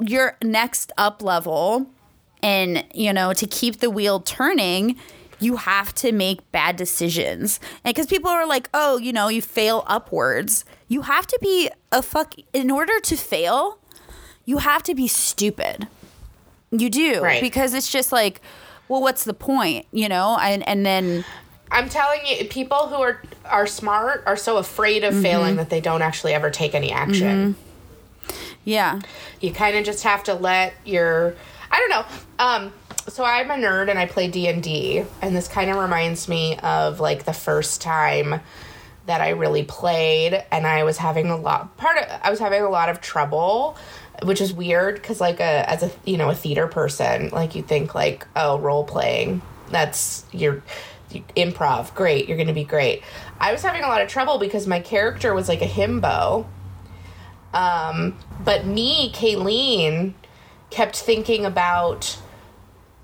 [0.00, 1.86] your next up level
[2.42, 4.96] and you know to keep the wheel turning
[5.38, 9.40] you have to make bad decisions and because people are like oh you know you
[9.40, 13.78] fail upwards you have to be a fuck in order to fail
[14.44, 15.86] you have to be stupid
[16.72, 17.40] you do Right.
[17.40, 18.40] because it's just like
[18.88, 21.24] well what's the point you know and and then
[21.74, 25.16] I'm telling you, people who are are smart are so afraid Mm-hmm.
[25.16, 27.56] of failing that they don't actually ever take any action.
[28.64, 29.00] Yeah
[29.40, 31.34] You kind of just have to let your
[31.70, 32.04] I don't know.
[32.38, 32.72] Um
[33.08, 37.00] so I'm a nerd and I play D&D and this kind of reminds me of
[37.00, 38.40] like the first time
[39.06, 42.62] that I really played and I was having a lot part of I was having
[42.62, 43.76] a lot of trouble
[44.22, 47.62] which is weird cuz like a as a you know a theater person like you
[47.62, 50.62] think like oh role playing that's your
[51.36, 53.02] improv great you're going to be great.
[53.40, 56.46] I was having a lot of trouble because my character was like a himbo
[57.52, 60.14] um, but me, Kaylene,
[60.70, 62.18] kept thinking about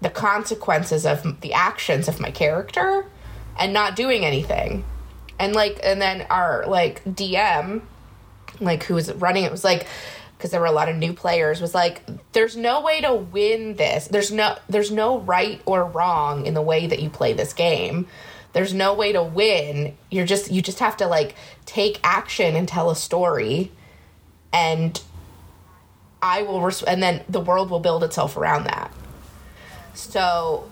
[0.00, 3.04] the consequences of the actions of my character
[3.58, 4.84] and not doing anything.
[5.38, 7.82] And like, and then our like DM,
[8.60, 9.86] like who was running it, was like,
[10.36, 13.74] because there were a lot of new players, was like, there's no way to win
[13.74, 14.06] this.
[14.06, 18.06] There's no, there's no right or wrong in the way that you play this game.
[18.52, 19.96] There's no way to win.
[20.10, 21.34] You're just, you just have to like
[21.66, 23.72] take action and tell a story
[24.52, 25.00] and
[26.22, 28.92] I will, res- and then the world will build itself around that.
[29.94, 30.70] So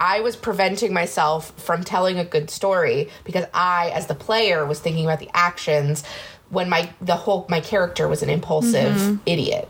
[0.00, 4.80] I was preventing myself from telling a good story because I, as the player, was
[4.80, 6.04] thinking about the actions
[6.50, 9.16] when my the whole my character was an impulsive mm-hmm.
[9.26, 9.68] idiot.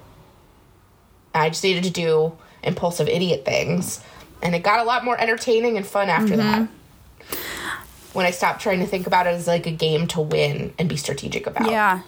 [1.35, 4.01] I just needed to do impulsive idiot things,
[4.43, 6.63] and it got a lot more entertaining and fun after that.
[6.63, 8.13] Mm-hmm.
[8.13, 10.89] When I stopped trying to think about it as like a game to win and
[10.89, 11.71] be strategic about.
[11.71, 12.03] Yeah.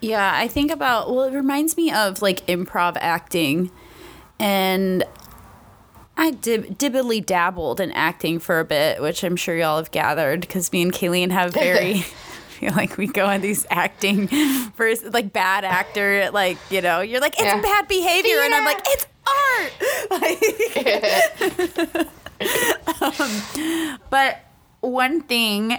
[0.00, 3.70] Yeah, I think about well, it reminds me of like improv acting.
[4.38, 5.02] And
[6.16, 10.40] I dib- dibbly dabbled in acting for a bit, which I'm sure y'all have gathered
[10.42, 11.98] because me and Kaylene have very
[12.58, 14.26] feel like we go on these acting
[14.74, 17.60] first like bad actor like you know you're like it's Yeah.
[17.62, 19.72] bad behavior and I'm like it's art.
[20.10, 20.42] Like
[23.02, 24.38] um, but
[24.80, 25.78] one thing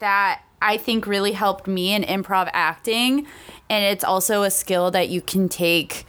[0.00, 3.26] that I think really helped me in improv acting,
[3.70, 6.06] and it's also a skill that you can take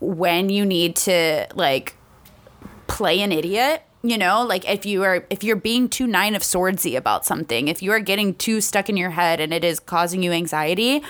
[0.00, 1.96] when you need to like
[2.86, 3.82] play an idiot.
[4.04, 7.68] You know, like if you are if you're being too nine of swordsy about something,
[7.68, 11.02] if you are getting too stuck in your head and it is causing you anxiety,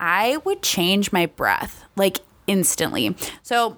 [0.00, 3.16] I would change my breath like instantly.
[3.42, 3.76] So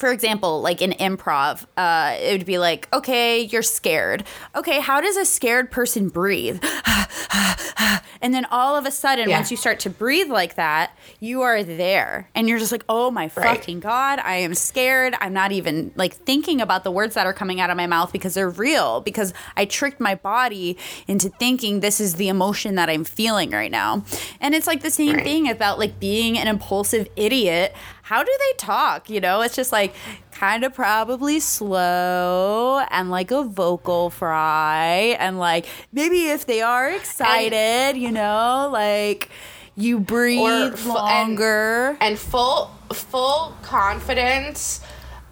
[0.00, 4.24] for example, like in improv, uh, it would be like, okay, you're scared.
[4.56, 6.64] Okay, how does a scared person breathe?
[8.22, 9.36] and then all of a sudden, Yeah.
[9.36, 12.28] once you start to breathe like that, you are there.
[12.34, 13.58] And you're just like, oh my Right.
[13.58, 15.14] fucking God, I am scared.
[15.20, 18.10] I'm not even like thinking about the words that are coming out of my mouth
[18.12, 22.88] because they're real, because I tricked my body into thinking this is the emotion that
[22.88, 24.02] I'm feeling right now.
[24.40, 25.24] And it's like the same Right.
[25.24, 27.74] thing about like being an impulsive idiot.
[28.10, 29.08] How do they talk?
[29.08, 29.94] You know, it's just like
[30.32, 35.16] kind of probably slow and like a vocal fry.
[35.20, 39.30] And like maybe if they are excited, you know, like
[39.76, 40.42] you breathe
[40.74, 41.96] and- longer.
[42.00, 44.80] and full full confidence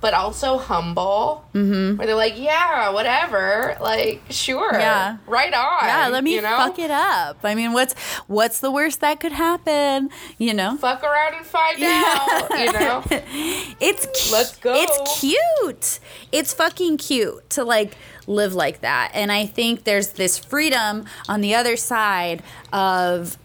[0.00, 1.44] but also humble.
[1.54, 1.96] Mm-hmm.
[1.96, 5.16] Where they're like, yeah, whatever, like sure, Yeah.
[5.26, 5.84] right on.
[5.84, 6.56] Yeah, let me you know?
[6.56, 7.38] fuck it up.
[7.42, 7.94] I mean, what's
[8.28, 10.10] what's the worst that could happen?
[10.38, 12.50] You know, Fuck around and find out.
[12.50, 13.02] You know,
[13.80, 14.72] it's cu- Let's go.
[14.76, 15.98] It's cute.
[16.32, 19.10] It's fucking cute to like live like that.
[19.14, 23.36] And I think there's this freedom on the other side of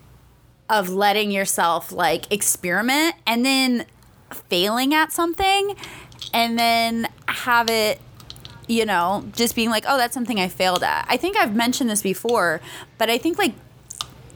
[0.70, 3.86] of letting yourself like experiment and then
[4.50, 5.76] failing at something
[6.34, 8.00] and then have it
[8.68, 11.06] you know just being like oh that's something i failed at.
[11.10, 12.62] I think i've mentioned this before
[12.98, 13.54] but i think like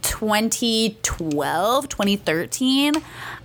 [0.01, 2.93] 2012 2013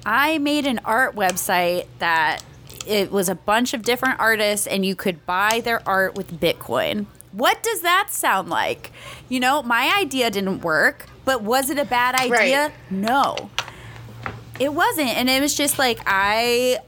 [0.07, 2.43] i made an art website that
[2.87, 7.07] it was a bunch of different artists and you could buy their art with bitcoin.
[7.33, 8.93] What does that sound like?
[9.29, 12.65] You know my idea didn't work but was it a bad idea?
[12.65, 12.73] Right.
[12.91, 13.51] no.
[14.59, 16.79] It wasn't and it was just like i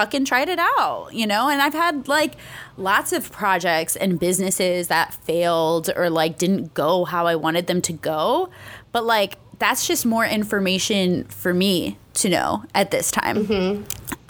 [0.00, 1.50] fucking tried it out, you know?
[1.50, 2.36] And I've had like
[2.78, 7.82] lots of projects and businesses that failed or like didn't go how I wanted them
[7.82, 8.48] to go.
[8.92, 13.44] But like that's just more information for me to know at this time.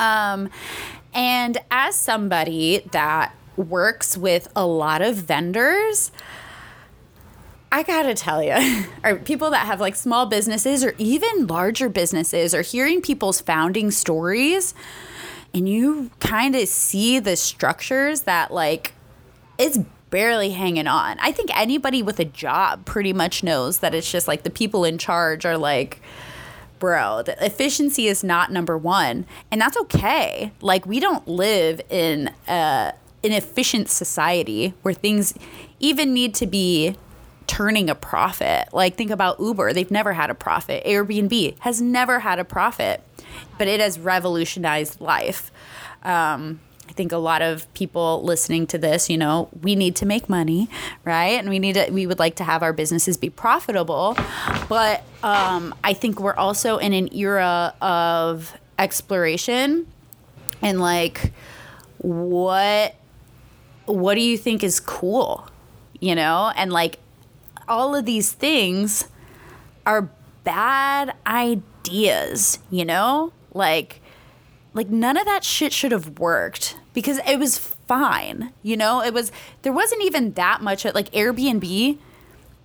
[0.00, 0.50] Um,
[1.14, 6.10] and as somebody that works with a lot of vendors,
[7.70, 12.56] I gotta tell you, or people that have like small businesses or even larger businesses,
[12.56, 14.74] or hearing people's founding stories,
[15.54, 18.94] and you kind of see the structures that like
[19.58, 19.78] it's
[20.10, 21.18] barely hanging on.
[21.20, 24.84] I think anybody with a job pretty much knows that it's just like the people
[24.84, 26.00] in charge are like,
[26.78, 30.52] bro, the efficiency is not number one, and that's okay.
[30.60, 35.34] Like we don't live in a an efficient society where things
[35.78, 36.96] even need to be
[37.50, 38.68] turning a profit.
[38.72, 40.84] Like think about Uber, they've never had a profit.
[40.84, 43.02] Airbnb has never had a profit,
[43.58, 45.50] but it has revolutionized life.
[46.04, 50.06] Um, I think a lot of people listening to this, you know, we need to
[50.06, 50.68] make money,
[51.04, 51.40] right?
[51.40, 54.16] And we need to, we would like to have our businesses be profitable.
[54.68, 59.88] But um, I think we're also in an era of exploration
[60.62, 61.32] and like,
[61.98, 62.94] what,
[63.86, 65.48] what do you think is cool?
[65.98, 67.00] You know, and like
[67.70, 69.08] all of these things
[69.86, 70.10] are
[70.44, 73.32] bad ideas, you know?
[73.54, 74.00] Like
[74.72, 79.02] like none of that shit should have worked because it was fine, you know?
[79.02, 81.98] It was there wasn't even that much of like Airbnb,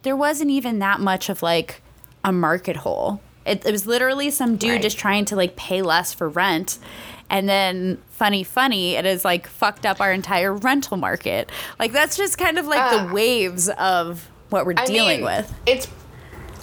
[0.03, 1.81] there wasn't even that much of like
[2.23, 3.21] a market hole.
[3.45, 4.81] It, it was literally some dude Right.
[4.81, 6.79] just trying to like pay less for rent.
[7.29, 11.49] And then funny, funny, it has like fucked up our entire rental market.
[11.79, 13.05] Like that's just kind of like Ah.
[13.07, 15.53] the waves of what we're I dealing mean, with.
[15.65, 15.87] It's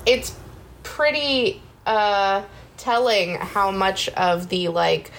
[0.06, 0.34] it's
[0.82, 2.42] pretty uh
[2.76, 5.10] telling how much of the like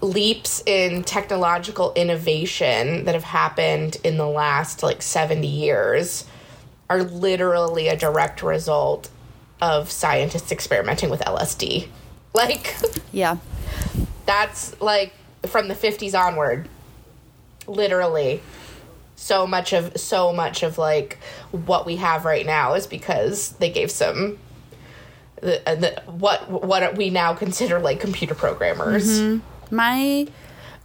[0.00, 6.24] leaps in technological innovation that have happened in the last like 70 years
[6.90, 9.08] are literally a direct result
[9.60, 11.88] of scientists experimenting with LSD.
[12.34, 12.76] Like
[13.12, 13.38] Yeah.
[14.26, 15.14] that's like
[15.46, 16.68] from the 50s onward
[17.66, 18.42] literally
[19.16, 21.18] so much of so much of like
[21.50, 24.38] what we have right now is because they gave some
[25.40, 29.20] the, uh, the what what we now consider like computer programmers.
[29.70, 30.28] My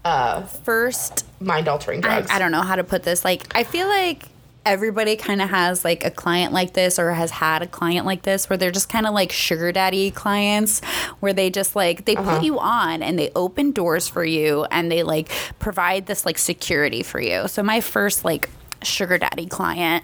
[0.03, 2.31] uh, first mind altering I, drugs.
[2.31, 3.23] I don't know how to put this.
[3.23, 4.27] Like, I feel like
[4.65, 8.21] everybody kind of has like a client like this or has had a client like
[8.21, 10.81] this where they're just kind of like sugar daddy clients
[11.19, 12.41] where they just like they put uh-huh.
[12.41, 17.01] you on and they open doors for you and they like provide this like security
[17.01, 17.47] for you.
[17.47, 18.49] So my first like
[18.83, 20.03] sugar daddy client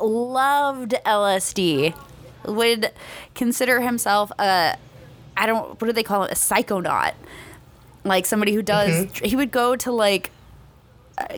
[0.00, 1.96] loved LSD.
[2.46, 2.92] Would
[3.34, 4.76] consider himself a
[5.36, 6.32] I don't what do they call it?
[6.32, 7.14] A psychonaut.
[8.04, 9.24] Like somebody who does mm-hmm.
[9.24, 10.30] he would go to like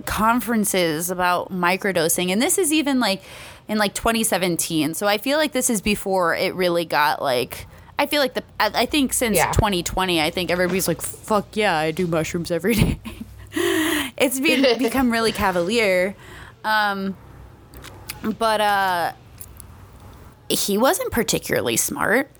[0.06, 3.22] conferences about microdosing and this is even like
[3.68, 7.66] in like 2017 so i feel like this is before it really got like
[7.98, 9.52] i feel like the i, I think since Yeah.
[9.52, 12.98] 2020 i think everybody's like fuck yeah i do mushrooms every day.
[14.18, 16.14] It's been become really cavalier.
[16.64, 17.16] Um
[18.38, 19.12] but uh
[20.48, 22.30] he wasn't particularly smart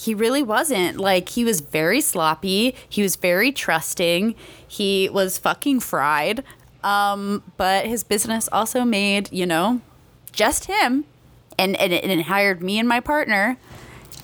[0.00, 0.96] he really wasn't.
[0.96, 2.74] Like, he was very sloppy.
[2.88, 4.34] He was very trusting.
[4.66, 6.42] He was fucking fried.
[6.82, 9.82] Um, but his business also made, you know,
[10.32, 11.04] just him
[11.58, 13.58] and, and, and hired me and my partner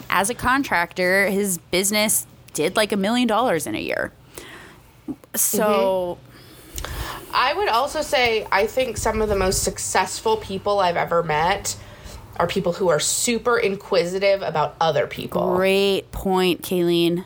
[0.09, 1.28] as a contractor.
[1.28, 4.12] His business did like a million dollars in a year.
[5.34, 6.16] So,
[7.34, 11.76] I would also say I think some of the most successful people I've ever met
[12.39, 15.57] are people who are super inquisitive about other people.
[15.57, 17.24] great point, Kaylene.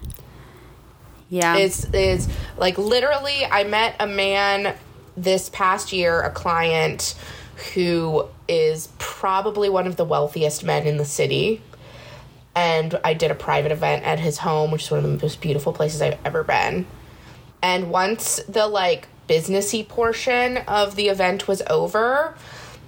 [1.29, 1.57] Yeah.
[1.57, 4.75] It's is like literally I met a man
[5.17, 7.15] this past year, a client
[7.75, 11.63] who is probably one of the wealthiest men in the city.
[12.55, 15.41] And I did a private event at his home, which is one of the most
[15.41, 16.87] beautiful places I've ever been.
[17.63, 22.35] And once the like businessy portion of the event was over,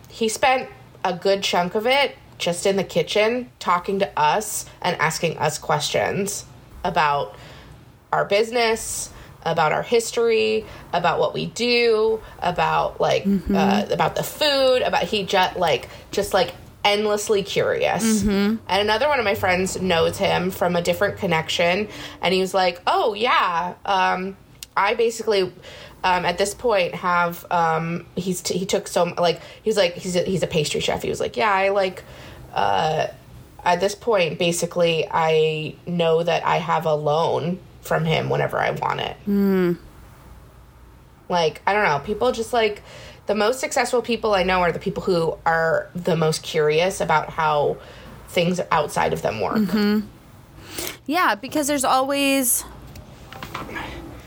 [0.08, 0.68] he spent
[1.04, 5.58] a good chunk of it just in the kitchen talking to us and asking us
[5.58, 6.44] questions
[6.84, 7.36] about
[8.12, 9.10] our business,
[9.44, 13.24] about our history, about what we do, about like
[13.54, 16.52] uh, about the food, about he just like just like
[16.84, 18.22] endlessly curious.
[18.24, 21.88] And another one of my friends knows him from a different connection,
[22.20, 24.36] and he was like, "Oh yeah, um,
[24.76, 25.52] I basically."
[26.04, 30.16] Um, at this point, have um, he's t- he took so like he's like he's
[30.16, 31.02] a, he's a pastry chef.
[31.02, 32.02] He was like, yeah, I like
[32.52, 33.06] uh,
[33.64, 38.72] at this point, basically, I know that I have a loan from him whenever I
[38.72, 39.16] want it.
[41.28, 42.00] Like, I don't know.
[42.04, 42.82] People just like
[43.26, 47.30] the most successful people I know are the people who are the most curious about
[47.30, 47.76] how
[48.28, 49.68] things outside of them work.
[51.06, 52.64] Yeah, because there's always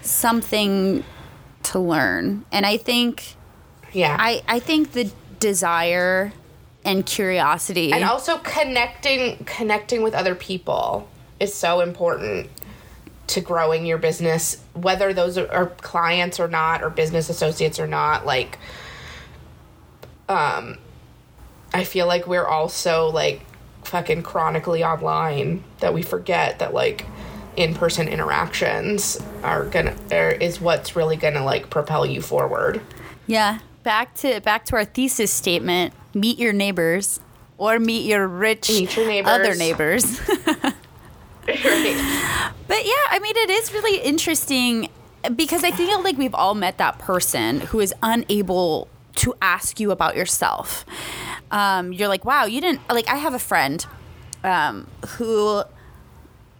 [0.01, 1.03] something
[1.65, 2.45] to learn.
[2.51, 3.35] And I think
[3.93, 4.15] Yeah.
[4.19, 6.33] I, I think the desire
[6.85, 11.09] and curiosity and also connecting connecting with other people
[11.39, 12.47] is so important
[13.27, 18.25] to growing your business whether those are, clients or not or business associates or not
[18.25, 18.59] like
[20.29, 20.77] um
[21.73, 23.41] i feel like we're also like
[23.83, 27.05] fucking chronically online that we forget that like
[27.57, 32.81] in-person interactions are gonna are, is what's really gonna like propel you forward
[33.27, 33.59] Yeah.
[33.83, 35.93] Back to back to our thesis statement.
[36.15, 37.19] Meet your neighbors
[37.57, 39.31] or meet your rich Meet your neighbors.
[39.31, 40.19] other neighbors.
[41.47, 44.89] right But yeah, I mean, it is really interesting
[45.35, 48.87] because I feel like we've all met that person who is unable
[49.17, 50.85] to ask you about yourself.
[51.51, 53.07] Um, you're like, wow, you didn't like.
[53.07, 53.85] I have a friend
[54.43, 54.87] um,
[55.17, 55.63] who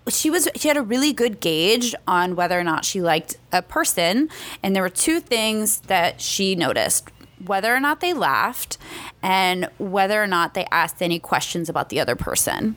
[0.08, 3.62] she was she had a really good gauge on whether or not she liked a
[3.62, 4.30] person,
[4.62, 7.10] and there were two things that she noticed.
[7.44, 8.78] Whether or not they laughed,
[9.22, 12.76] and whether or not they asked any questions about the other person.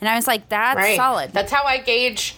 [0.00, 0.96] And I was like, that's right.
[0.96, 1.32] solid.
[1.32, 2.36] That's how I gauge.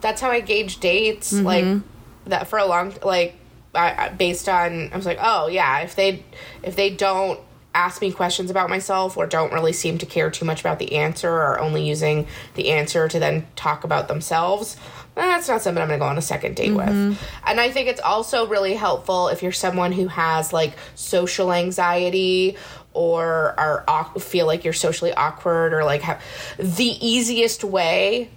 [0.00, 1.32] That's how I gauge dates.
[1.32, 1.46] Mm-hmm.
[1.46, 1.82] Like
[2.26, 3.36] that for a long like
[3.74, 6.24] I, I- based on I was like, oh yeah, if they
[6.62, 7.40] if they don't
[7.74, 10.96] ask me questions about myself or don't really seem to care too much about the
[10.96, 14.76] answer or only using the answer to then talk about themselves.
[15.14, 17.08] That's not something I'm gonna go on a second date Mm-hmm.
[17.10, 17.18] with.
[17.46, 22.56] And I think it's also really helpful if you're someone who has like social anxiety
[22.94, 23.84] or are
[24.18, 26.22] feel like you're socially awkward or like have
[26.58, 28.30] the easiest way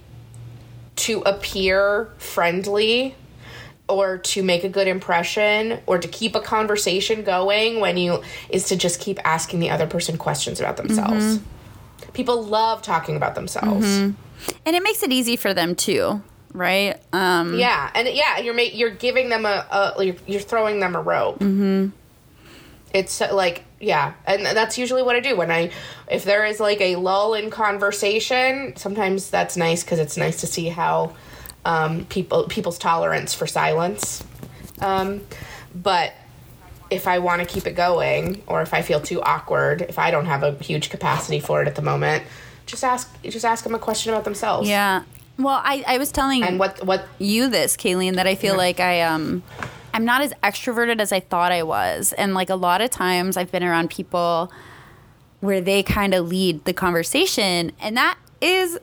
[0.96, 3.16] to appear friendly
[3.88, 8.66] or to make a good impression or to keep a conversation going when you is
[8.66, 11.40] to just keep asking the other person questions about themselves.
[12.14, 13.86] People love talking about themselves.
[13.86, 14.16] and
[14.66, 16.22] it makes it easy for them too,
[16.54, 17.00] right?
[17.14, 21.02] Um, Yeah, and yeah, you're you're giving them a, a you're, you're throwing them a
[21.02, 21.40] rope.
[21.40, 21.90] Mm-hmm.
[22.94, 25.70] It's like yeah, and that's usually what I do when I
[26.10, 28.74] if there is like a lull in conversation.
[28.78, 31.14] Sometimes that's nice because it's nice to see how
[31.66, 34.24] um, people people's tolerance for silence.
[34.80, 35.22] Um,
[35.74, 36.14] but
[36.90, 40.12] if I want to keep it going, or if I feel too awkward, if I
[40.12, 42.24] don't have a huge capacity for it at the moment,
[42.66, 44.70] just ask just ask them a question about themselves.
[44.70, 45.04] yeah.
[45.38, 48.80] Well, I, I was telling And what what you this, Kaylene, that I feel like
[48.80, 49.44] I um
[49.94, 52.14] I'm not as extroverted as I thought I was.
[52.14, 54.52] And like a lot of times I've been around people
[55.42, 58.80] where they kind of lead the conversation and that is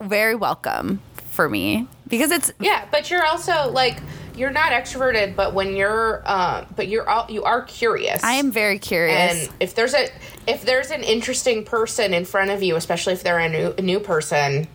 [0.00, 1.00] very welcome
[1.38, 4.02] for me because it's Yeah, but you're also like
[4.34, 8.24] you're not extroverted, but when you're uh, but you're all you are curious.
[8.24, 9.46] I am very curious.
[9.46, 10.08] and if there's a
[10.48, 13.82] if there's an interesting person in front of you, especially if they're a new a
[13.82, 14.66] new person,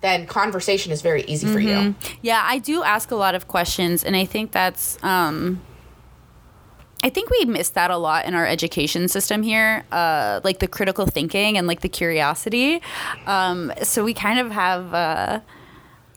[0.00, 1.94] then conversation is very easy for you.
[2.22, 4.96] Yeah, I do ask a lot of questions, and I think that's.
[5.04, 5.60] Um,
[7.04, 10.68] I think we miss that a lot in our education system here, uh, like the
[10.68, 12.80] critical thinking and like the curiosity.
[13.26, 15.40] Um, so we kind of have uh,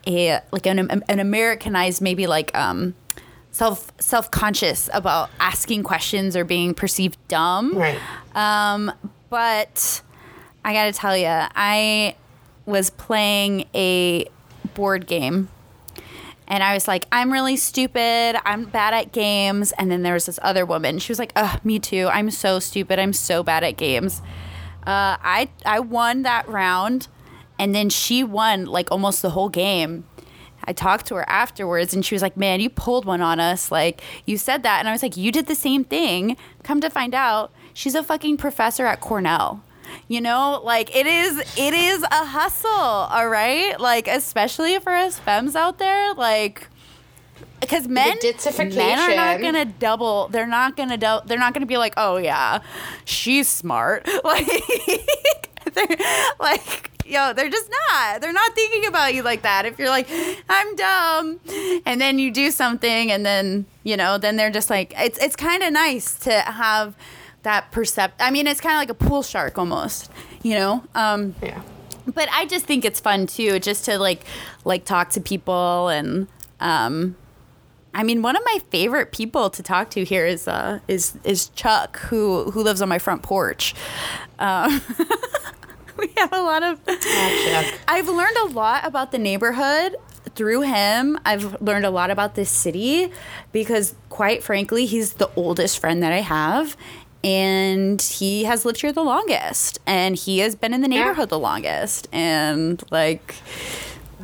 [0.08, 2.96] a like an, an Americanized, maybe like um,
[3.52, 7.78] self self conscious about asking questions or being perceived dumb.
[7.78, 8.00] Right.
[8.34, 8.92] Um,
[9.30, 10.02] but
[10.64, 12.16] I gotta tell you, I
[12.66, 14.28] was playing a
[14.74, 15.50] board game.
[16.48, 18.36] And I was like, I'm really stupid.
[18.46, 19.72] I'm bad at games.
[19.80, 21.00] And then there was this other woman.
[21.00, 22.08] She was like, Ugh, me too.
[22.12, 23.00] I'm so stupid.
[23.00, 24.22] I'm so bad at games.
[24.86, 27.08] Uh, I I won that round,
[27.58, 30.06] and then she won like almost the whole game.
[30.68, 33.72] I talked to her afterwards and she was like, Man, you pulled one on us.
[33.72, 34.80] Like, you said that.
[34.80, 36.38] And I was like, You did the same thing.
[36.64, 39.64] Come to find out, she's a fucking professor at Cornell.
[40.08, 43.80] You know, like it is it is a hustle, all right?
[43.80, 46.68] Like, especially for us femmes out there, like
[47.62, 48.18] because men,
[48.76, 50.28] men are not gonna double.
[50.28, 52.60] They're not gonna do, They're not gonna be like, oh yeah,
[53.06, 54.08] she's smart.
[54.24, 54.48] Like,
[55.74, 55.98] they're
[56.40, 58.22] like yo, they're just not.
[58.22, 59.66] They're not thinking about you like that.
[59.66, 60.08] If you're like,
[60.50, 61.40] I'm dumb,
[61.86, 65.36] and then you do something, and then you know, then they're just like, it's it's
[65.36, 66.96] kind of nice to have
[67.44, 68.22] that percept.
[68.22, 70.12] I mean, it's kind of like a pool shark almost,
[70.44, 70.84] you know.
[70.96, 71.62] Um, yeah.
[72.08, 74.22] But I just think it's fun too, just to like
[74.64, 76.28] like talk to people and.
[76.60, 77.16] Um,
[77.94, 81.48] I mean, one of my favorite people to talk to here is uh, is is
[81.50, 83.74] Chuck, who who lives on my front porch.
[84.38, 84.82] Um,
[85.98, 86.80] we have a lot of.
[87.88, 89.96] I've learned a lot about the neighborhood
[90.36, 91.18] through him.
[91.26, 93.12] I've learned a lot about this city
[93.52, 96.76] because, quite frankly, he's the oldest friend that I have.
[97.24, 101.26] And he has lived here the longest, and he has been in the neighborhood yeah.
[101.26, 102.08] the longest.
[102.12, 103.34] And like,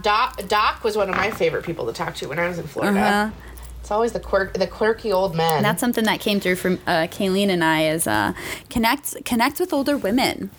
[0.03, 2.67] Doc, Doc was one of my favorite people to talk to when I was in
[2.67, 2.99] Florida.
[2.99, 3.31] Uh-huh.
[3.79, 5.57] It's always the quirk, the quirky old men.
[5.57, 8.33] And that's something that came through from uh, Kaylene and I is uh,
[8.69, 10.51] connect connect with older women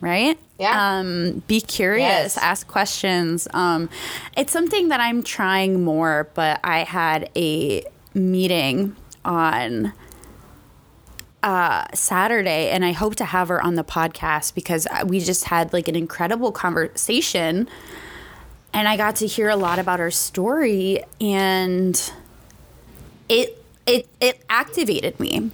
[0.00, 0.38] right?
[0.58, 0.98] Yeah.
[0.98, 2.38] Um, be curious, yes.
[2.38, 3.48] ask questions.
[3.52, 3.88] Um,
[4.36, 7.84] it's something that I'm trying more, but I had a
[8.14, 9.92] meeting on
[11.42, 15.72] uh, Saturday, and I hope to have her on the podcast because we just had
[15.72, 17.68] like an incredible conversation,
[18.72, 22.12] and I got to hear a lot about her story, and
[23.28, 25.50] it it it activated me,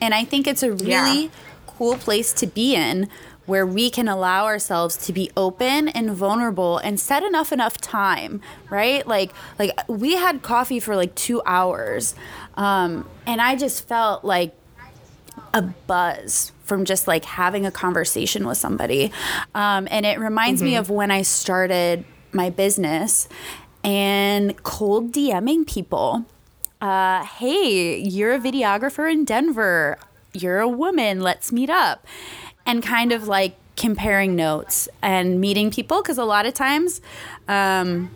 [0.00, 1.30] and I think it's a really yeah.
[1.66, 3.08] cool place to be in
[3.48, 8.40] where we can allow ourselves to be open and vulnerable and set enough enough time
[8.70, 9.06] right?
[9.06, 12.14] Like like we had coffee for like two hours
[12.54, 14.54] um, and i just felt like
[15.54, 19.10] a buzz from just like having a conversation with somebody.
[19.54, 20.70] Um, and it reminds mm-hmm.
[20.70, 23.28] me of when i started my business
[23.82, 26.26] and cold dming people.
[26.80, 29.98] Uh, hey you're a videographer in denver.
[30.34, 31.20] You're a woman.
[31.20, 32.06] Let's meet up
[32.68, 37.00] and kind of like comparing notes and meeting people because a lot of times
[37.48, 38.10] um,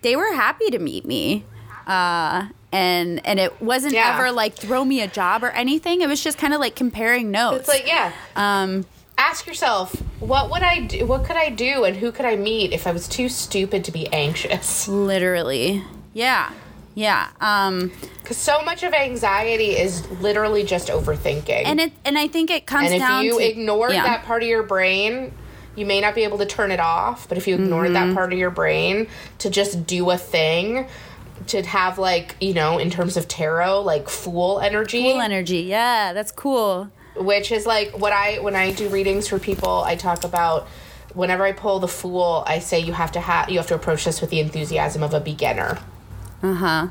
[0.00, 1.44] they were happy to meet me.
[1.86, 4.14] Uh, and and it wasn't yeah.
[4.14, 6.00] ever like throw me a job or anything.
[6.00, 7.60] It was just kind of like comparing notes.
[7.60, 8.12] It's like yeah.
[8.36, 8.86] Um,
[9.18, 11.04] Ask yourself, what would I do?
[11.04, 13.92] What could I do, and who could I meet if I was too stupid to
[13.92, 14.88] be anxious?
[14.88, 15.84] Literally,
[16.14, 16.52] yeah.
[16.94, 17.28] Yeah.
[17.40, 17.92] Um
[18.24, 21.62] cuz so much of anxiety is literally just overthinking.
[21.64, 24.02] And it and I think it comes and down if you to, ignore yeah.
[24.02, 25.32] that part of your brain,
[25.76, 27.94] you may not be able to turn it off, but if you ignore mm-hmm.
[27.94, 29.06] that part of your brain
[29.38, 30.86] to just do a thing,
[31.48, 35.12] to have like, you know, in terms of tarot, like fool energy.
[35.12, 35.60] Fool energy.
[35.60, 36.90] Yeah, that's cool.
[37.16, 40.68] Which is like what I when I do readings for people, I talk about
[41.14, 44.04] whenever I pull the fool, I say you have to have you have to approach
[44.04, 45.78] this with the enthusiasm of a beginner.
[46.42, 46.88] Uh huh.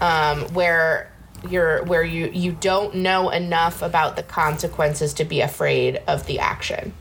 [0.00, 1.12] Um, where
[1.48, 6.38] you're where you you don't know enough about the consequences to be afraid of the
[6.38, 6.92] action.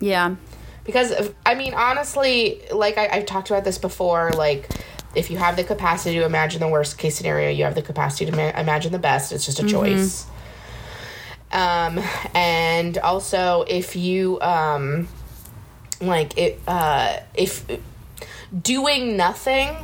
[0.00, 0.36] Yeah.
[0.84, 4.68] Because I mean, honestly, like I, I've talked about this before, like
[5.14, 8.30] if you have the capacity to imagine the worst case scenario, you have the capacity
[8.30, 9.32] to ma- imagine the best.
[9.32, 9.70] It's just a mm-hmm.
[9.70, 10.26] choice.
[11.50, 11.98] Um,
[12.34, 15.08] and also if you um,
[16.00, 17.64] like it, uh, if
[18.62, 19.76] doing nothing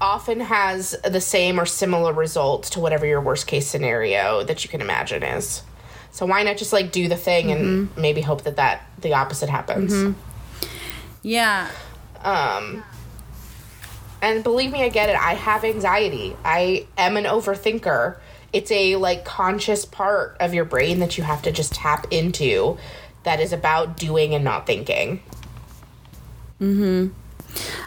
[0.00, 4.70] often has the same or similar results to whatever your worst case scenario that you
[4.70, 5.62] can imagine is.
[6.10, 7.64] So why not just like do the thing mm-hmm.
[7.64, 9.92] and maybe hope that that the opposite happens?
[9.92, 10.68] Mm-hmm.
[11.22, 11.70] Yeah.
[12.22, 12.84] Um
[14.20, 15.16] and believe me, I get it.
[15.16, 16.36] I have anxiety.
[16.44, 18.18] I am an overthinker.
[18.52, 22.78] It's a like conscious part of your brain that you have to just tap into
[23.24, 25.20] that is about doing and not thinking.
[26.60, 27.12] Mhm.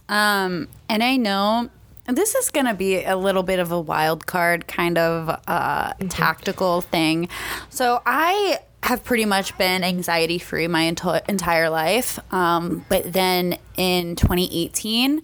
[0.10, 1.70] Um, and I know
[2.08, 5.94] this is going to be a little bit of a wild card kind of uh,
[5.94, 6.08] mm-hmm.
[6.08, 7.30] tactical thing.
[7.70, 12.20] So I have pretty much been anxiety free my ento- entire life.
[12.34, 15.22] Um, but then in 2018,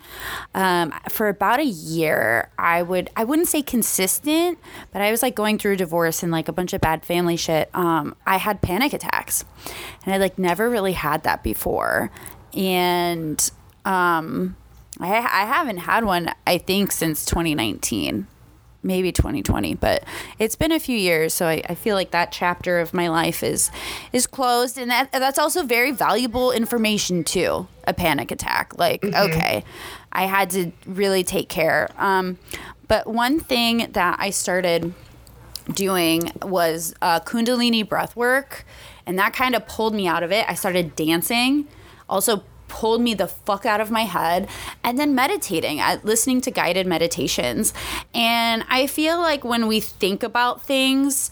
[0.53, 4.59] um, for about a year, I would I wouldn't say consistent,
[4.91, 7.37] but I was like going through a divorce and like a bunch of bad family
[7.37, 7.69] shit.
[7.73, 9.45] Um, I had panic attacks,
[10.03, 12.11] and I like never really had that before,
[12.53, 13.49] and
[13.85, 14.55] um,
[14.99, 18.27] I, I haven't had one, I think, since 2019.
[18.85, 20.03] maybe 2020 but
[20.39, 23.41] it's been a few years so I, I feel like that chapter of my life
[23.41, 23.71] is
[24.11, 24.77] is closed.
[24.77, 28.77] And that that's also very valuable information too a panic attack.
[28.77, 29.63] Like okay
[30.11, 31.89] i had to really take care.
[31.97, 32.37] Um,
[32.87, 34.93] but one thing that i started
[35.73, 38.65] doing was uh, kundalini breath work
[39.05, 40.45] and that kind of pulled me out of it.
[40.49, 41.67] I started dancing.
[42.09, 42.43] Also
[42.73, 44.49] pulled me the fuck out of my head
[44.83, 47.71] and then meditating listening to guided meditations
[48.15, 51.29] and i feel like when we think about things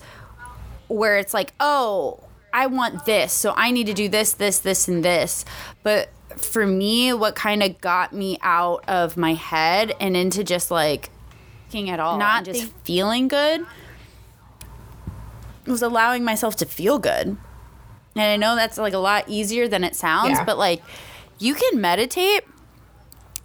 [0.88, 2.20] where it's like oh
[2.54, 5.44] i want this so i need to do this this this and this
[5.82, 10.70] but for me what kind of got me out of my head and into just
[10.70, 11.10] like
[11.70, 13.66] thinking at all not just feeling good
[15.66, 17.38] was allowing myself to feel good.
[18.16, 20.44] And I know that's like a lot easier than it sounds, Yeah.
[20.44, 20.82] but like
[21.42, 22.44] you can meditate.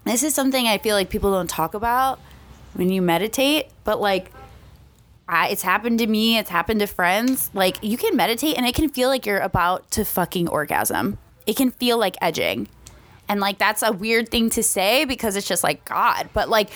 [0.04, 2.20] This is something I feel like people don't talk about
[2.74, 4.30] when you meditate, but like
[5.28, 7.50] I, it's happened to me, it's happened to friends.
[7.54, 11.18] Like you can meditate and it can feel like you're about to fucking orgasm.
[11.46, 12.68] It can feel like edging.
[13.28, 16.70] And like that's a weird thing to say because it's just like God, but like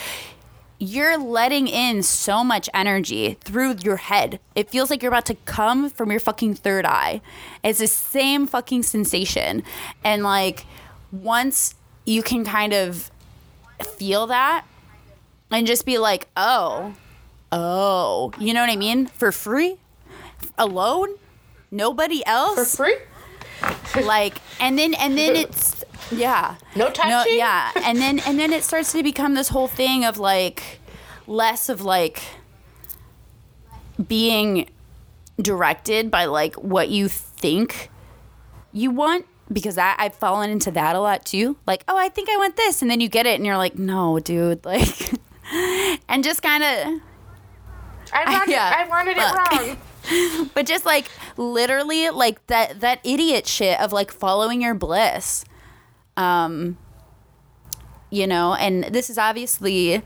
[0.83, 4.41] you're letting in so much energy through your head.
[4.55, 7.21] It feels like you're about to come from your fucking third eye.
[7.63, 9.63] It's the same fucking sensation.
[10.03, 10.65] And like
[11.13, 13.11] once you can kind of
[13.97, 14.65] feel that
[15.51, 16.95] and just be like, oh,
[17.53, 19.07] oh, you know what I mean?
[19.07, 19.77] For free?
[20.59, 21.09] Alone?
[21.71, 22.75] Nobody else?
[22.77, 22.97] For free?
[24.05, 27.37] like and then and then it's yeah No touching?
[27.37, 30.81] yeah and then and then it starts to become this whole thing of like
[31.27, 32.23] less of like
[34.09, 34.69] being
[35.41, 37.91] directed by like what you think
[38.73, 41.57] you want because I, I've fallen into that a lot too.
[41.67, 42.83] Like oh i think i want this.
[42.83, 45.13] And then you get it and you're like no dude like
[46.09, 47.01] and just kind of
[48.13, 49.77] I wanted, Yeah, I wanted it
[50.41, 50.51] wrong.
[50.55, 55.45] but just like literally like that that idiot shit of like following your bliss
[56.17, 56.77] um
[58.11, 58.55] you know?
[58.55, 60.03] And this is obviously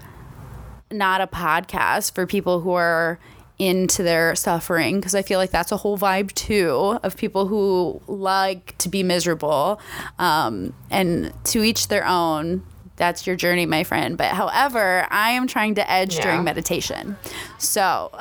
[0.90, 3.18] not a podcast for people who are
[3.58, 8.00] into their suffering because i feel like that's a whole vibe too of people who
[8.08, 9.80] like to be miserable
[10.18, 12.62] um and to each their own
[12.96, 16.22] that's your journey my friend but however i am trying to edge Yeah.
[16.22, 17.16] during meditation
[17.58, 18.10] so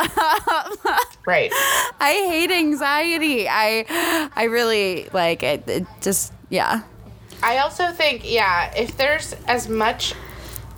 [1.25, 1.51] Right.
[2.01, 3.47] I hate anxiety.
[3.47, 5.63] I I really like it.
[5.69, 6.81] It just yeah.
[7.41, 10.15] I also think, yeah, if there's as much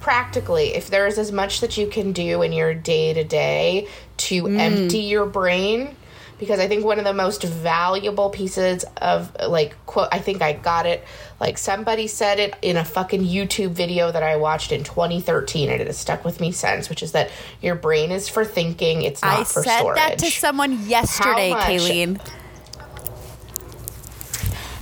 [0.06, 3.88] practically, if there's as much that you can do in your day to day
[4.18, 5.96] to empty your brain,
[6.38, 10.54] because I think one of the most valuable pieces of like quote, I think I
[10.54, 11.04] got it.
[11.40, 15.82] Like somebody said it in a fucking YouTube video that I watched in 2013, and
[15.82, 19.24] it has stuck with me since, which is that your brain is for thinking, it's
[19.24, 19.98] not I for said storage.
[19.98, 21.64] that to someone yesterday, much?
[21.64, 22.22] Kaylene.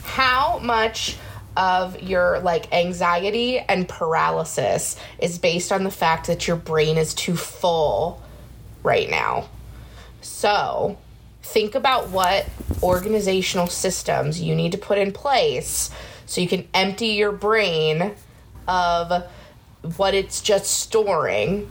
[0.04, 1.16] how much
[1.56, 7.14] of your like anxiety and paralysis is based on the fact that your brain is
[7.14, 8.22] too full
[8.84, 9.48] right now.
[10.22, 10.98] So,
[11.42, 12.48] think about what
[12.82, 15.92] organizational systems you need to put in place
[16.26, 18.14] so you can empty your brain
[18.68, 19.24] of
[19.98, 21.70] what it's just storing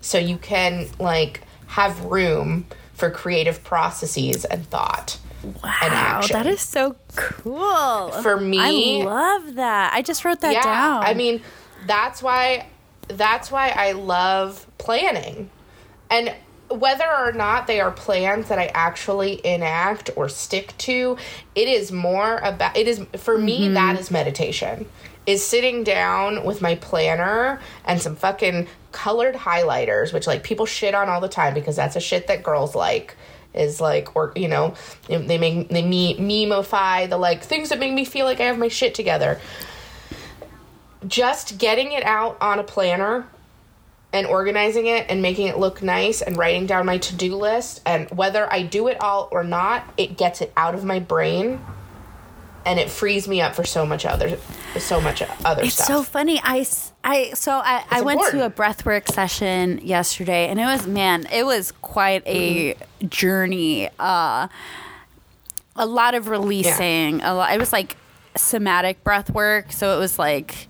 [0.00, 6.96] so you can like have room for creative processes and thought Wow, that is so
[7.16, 8.10] cool.
[8.22, 9.92] For me- I love that.
[9.92, 11.02] I just wrote that yeah, down.
[11.04, 11.42] I mean,
[11.86, 12.66] that's why
[13.08, 15.50] that's why I love planning.
[16.10, 16.34] And
[16.70, 21.18] whether or not they are plans that I actually enact or stick to,
[21.54, 23.74] it is more about it is for me Mm-hmm.
[23.74, 24.86] that is meditation.
[25.24, 30.94] Is sitting down with my planner and some fucking colored highlighters, which like people shit
[30.94, 33.16] on all the time because that's a shit that girls like.
[33.54, 34.74] Is like, or you know,
[35.08, 38.58] they make they me memeify the like things that make me feel like I have
[38.58, 39.40] my shit together.
[41.06, 43.26] Just getting it out on a planner
[44.12, 48.10] and organizing it and making it look nice and writing down my to-do list and
[48.10, 51.60] whether I do it all or not, it gets it out of my brain
[52.64, 54.38] and it frees me up for so much other
[54.78, 55.58] so much other stuff.
[55.64, 55.86] It's stuff.
[55.86, 56.40] so funny.
[56.42, 56.64] i
[57.04, 58.56] i so I, I went to a important.
[58.56, 63.08] breathwork session yesterday, and it was man, it was quite a Mm-hmm.
[63.08, 63.88] journey.
[63.98, 64.48] Uh,
[65.76, 67.22] a lot of releasing.
[67.22, 67.52] A lot.
[67.52, 67.96] It was like
[68.36, 70.68] somatic breath work, so it was like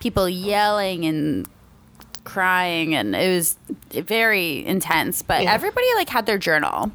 [0.00, 1.48] people yelling and
[2.24, 3.56] crying, and it was
[3.92, 5.22] very intense.
[5.22, 5.52] But Yeah.
[5.52, 6.90] everybody like had their journal,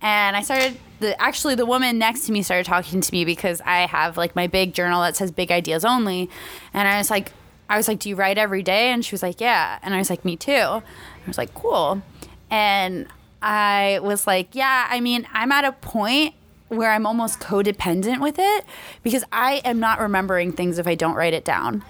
[0.00, 0.76] and I started.
[1.00, 4.36] The, actually, the woman next to me started talking to me because I have like
[4.36, 6.30] my big journal that says big ideas only,
[6.72, 7.32] and I was like,
[7.68, 9.98] I was like, "Do you write every day?" And she was like, "Yeah," and I
[9.98, 10.82] was like, "Me too." I
[11.26, 12.02] was like, "Cool."
[12.50, 13.06] And
[13.42, 16.34] I was like, yeah, I mean, I'm at a point
[16.68, 18.64] where I'm almost codependent with it
[19.02, 21.84] because I am not remembering things if I don't write it down.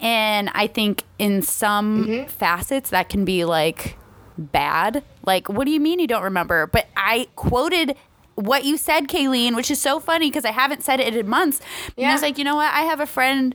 [0.00, 2.28] And I think in some mm-hmm.
[2.28, 3.96] facets that can be like
[4.36, 5.04] bad.
[5.24, 6.66] Like, what do you mean you don't remember?
[6.66, 7.96] But I quoted
[8.34, 11.60] what you said, Kaylene, which is so funny because I haven't said it in months.
[11.96, 12.72] And I was like, you know what?
[12.72, 13.54] I have a friend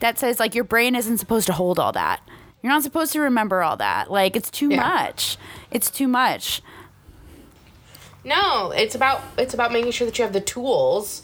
[0.00, 2.20] that says like your brain isn't supposed to hold all that.
[2.62, 4.10] You're not supposed to remember all that.
[4.10, 4.86] Like it's too Yeah.
[4.88, 5.36] much.
[5.70, 6.62] It's too much.
[8.24, 11.22] No, it's about it's about making sure that you have the tools,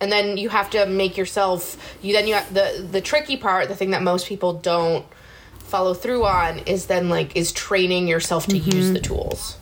[0.00, 1.96] and then you have to make yourself.
[2.00, 5.04] You then you have the the tricky part, the thing that most people don't
[5.58, 8.94] follow through on is then like is training yourself to use mm-hmm.
[8.94, 9.56] the tools.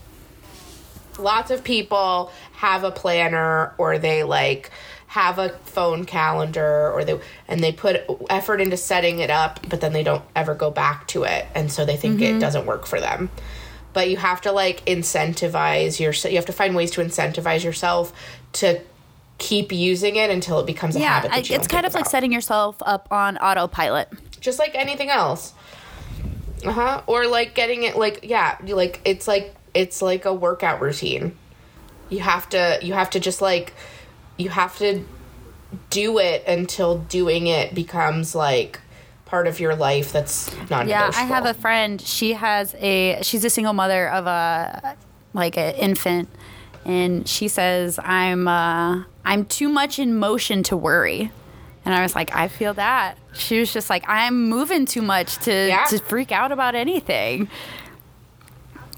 [1.19, 4.71] Lots of people have a planner or they like
[5.09, 9.81] have a phone calendar or they and they put effort into setting it up but
[9.81, 11.47] then they don't ever go back to it.
[11.55, 13.31] And so they think it doesn't work for them.
[13.93, 18.13] But you have to like incentivize yourself you have to find ways to incentivize yourself
[18.55, 18.81] to
[19.39, 22.33] keep using it until it becomes a Yeah, habit I, it's kind of like setting
[22.33, 24.09] yourself up on autopilot.
[24.41, 25.53] just like anything else.
[26.65, 27.03] Uh-huh.
[27.07, 31.37] Or like getting it like yeah you like it's like it's like a workout routine
[32.09, 33.75] you have to you have to just like
[34.37, 35.05] you have to
[35.91, 38.81] do it until doing it becomes like
[39.25, 42.01] part of your life that's not Yeah, I have a friend.
[42.01, 44.97] She has a she's a single mother of a
[45.35, 46.29] like an infant,
[46.85, 51.33] and she says I'm uh, I'm too much in motion to worry.
[51.85, 53.17] And I was like, I feel that.
[53.35, 55.85] She was just like, I'm moving too much to Yeah.
[55.87, 57.49] to freak out about anything.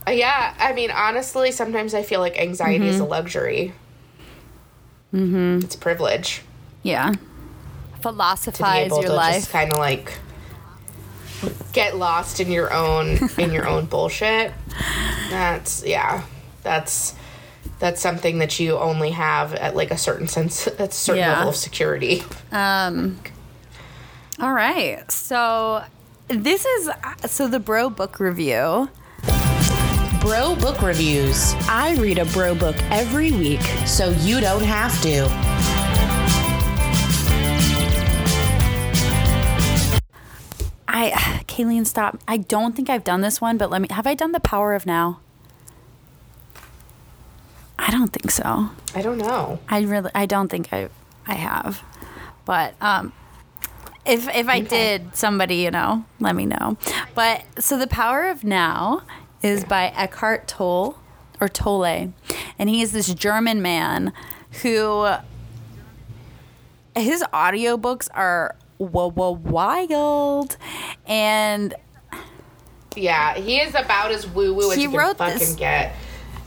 [0.08, 3.10] Uh, yeah i mean honestly sometimes i feel like anxiety is a Mm-hmm.
[3.10, 3.72] luxury
[5.14, 5.58] mm-hmm.
[5.64, 6.42] it's a privilege
[6.82, 7.12] Yeah.
[8.00, 9.50] Philosophize your to life.
[9.50, 10.18] kind of like
[11.72, 14.52] get lost in your own in your own bullshit
[15.30, 16.24] that's yeah
[16.62, 17.14] that's
[17.80, 21.32] that's something that you only have at like a certain sense at a certain Yeah.
[21.34, 23.18] level of security Um,
[24.40, 25.10] all right.
[25.10, 25.82] So
[26.28, 26.90] this is
[27.26, 28.88] so the bro book review.
[30.20, 33.60] Bro Book Reviews, I read a bro book every week.
[33.86, 35.26] so you don't have to.
[40.88, 41.10] I,
[41.46, 42.18] Kaylene, stop.
[42.26, 43.88] I don't think I've done this one, but let me.
[43.90, 45.20] Have I done the Power of Now?
[47.78, 48.70] I don't think so.
[48.94, 50.88] i don't know I really, I don't think I,
[51.26, 51.82] I have.
[52.44, 53.12] But um,
[54.04, 56.76] if if I did, somebody you know, let me know.
[57.14, 59.02] But so the Power of Now
[59.42, 60.98] is by Eckhart Tolle
[61.40, 62.12] or Tolle,
[62.58, 64.12] and he is this German man
[64.62, 65.08] who
[66.96, 70.56] his audiobooks are whoa, whoa, wild.
[71.06, 71.74] And
[72.96, 75.94] yeah he is about as woo woo as you can fucking this- get.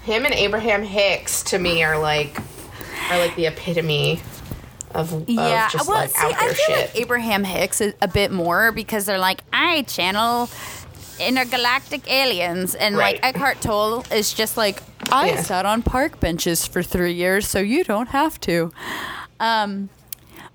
[0.03, 2.35] Him and abraham hicks to me are like
[3.11, 4.19] are like the epitome
[4.95, 6.87] of, of yeah just well like see out i feel shit.
[6.87, 10.49] Like abraham hicks a bit more because they're like i channel
[11.21, 13.35] intergalactic aliens and like Right.
[13.35, 15.41] eckhart tolle is just like i Yeah.
[15.41, 18.71] sat on park benches for three years so you don't have to
[19.39, 19.89] um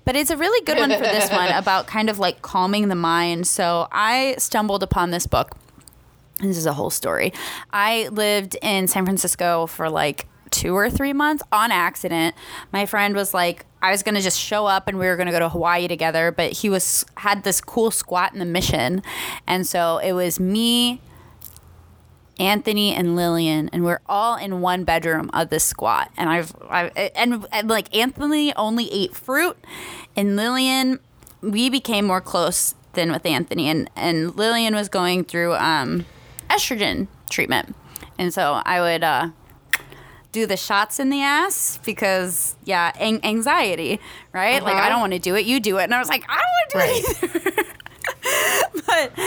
[0.05, 2.95] but it's a really good one for this one about kind of like calming the
[2.95, 5.51] mind so i stumbled upon this book
[6.39, 7.33] this is a whole story.
[7.73, 12.35] I lived in San Francisco for like two or three months on accident.
[12.71, 15.39] My friend was like, I was gonna just show up and we were gonna go
[15.39, 19.03] to Hawaii together, but he was had this cool squat in the mission,
[19.45, 21.01] and so it was me,
[22.39, 26.11] Anthony and Lillian, and we're all in one bedroom of this squat.
[26.17, 29.57] And I've, I and, and like Anthony only ate fruit,
[30.15, 30.99] and Lillian,
[31.41, 36.05] we became more close than with Anthony, and and Lillian was going through um,
[36.49, 37.75] estrogen treatment,
[38.17, 39.03] and so I would.
[39.03, 39.29] Uh,
[40.31, 43.99] do the shots in the ass because yeah an- anxiety
[44.33, 44.61] right?
[44.61, 44.89] Like i Uh-huh.
[44.89, 45.83] don't want to do it you do it.
[45.85, 47.63] And i was like i don't want to do it either.
[48.85, 49.17] But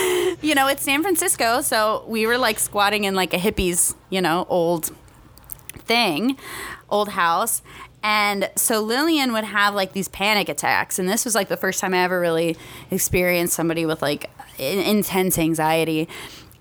[0.43, 4.21] you know it's san francisco so we were like squatting in like a hippies you
[4.21, 4.91] know old
[5.79, 6.37] thing
[6.89, 7.63] old house.
[8.03, 10.99] And so lillian would have like these panic attacks.
[10.99, 12.57] And this was like the first time i ever really
[12.91, 16.09] experienced somebody with like in- intense anxiety.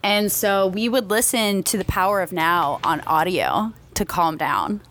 [0.04, 4.82] And so we would listen to the power of now on audio to calm down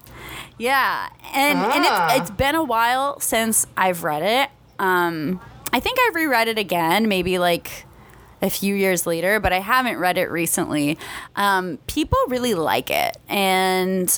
[0.58, 2.14] yeah and and Ah.
[2.16, 5.40] it's, it's been a while since i've read it um
[5.72, 7.84] i think i reread it again maybe like
[8.40, 10.96] a few years later, but I haven't read it recently.
[11.34, 14.16] Um, people really like it, and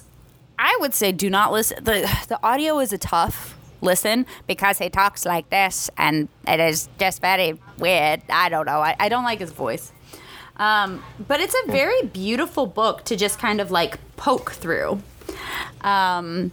[0.59, 1.83] I would say do not listen.
[1.85, 6.91] the The audio is a tough listen because he talks like this, and it is
[6.99, 8.21] just very weird.
[8.29, 8.81] I don't know.
[8.83, 9.91] I, I don't like his voice.
[10.61, 15.03] Um, but it's a very beautiful book to just kind of like poke through.
[15.81, 16.53] Um,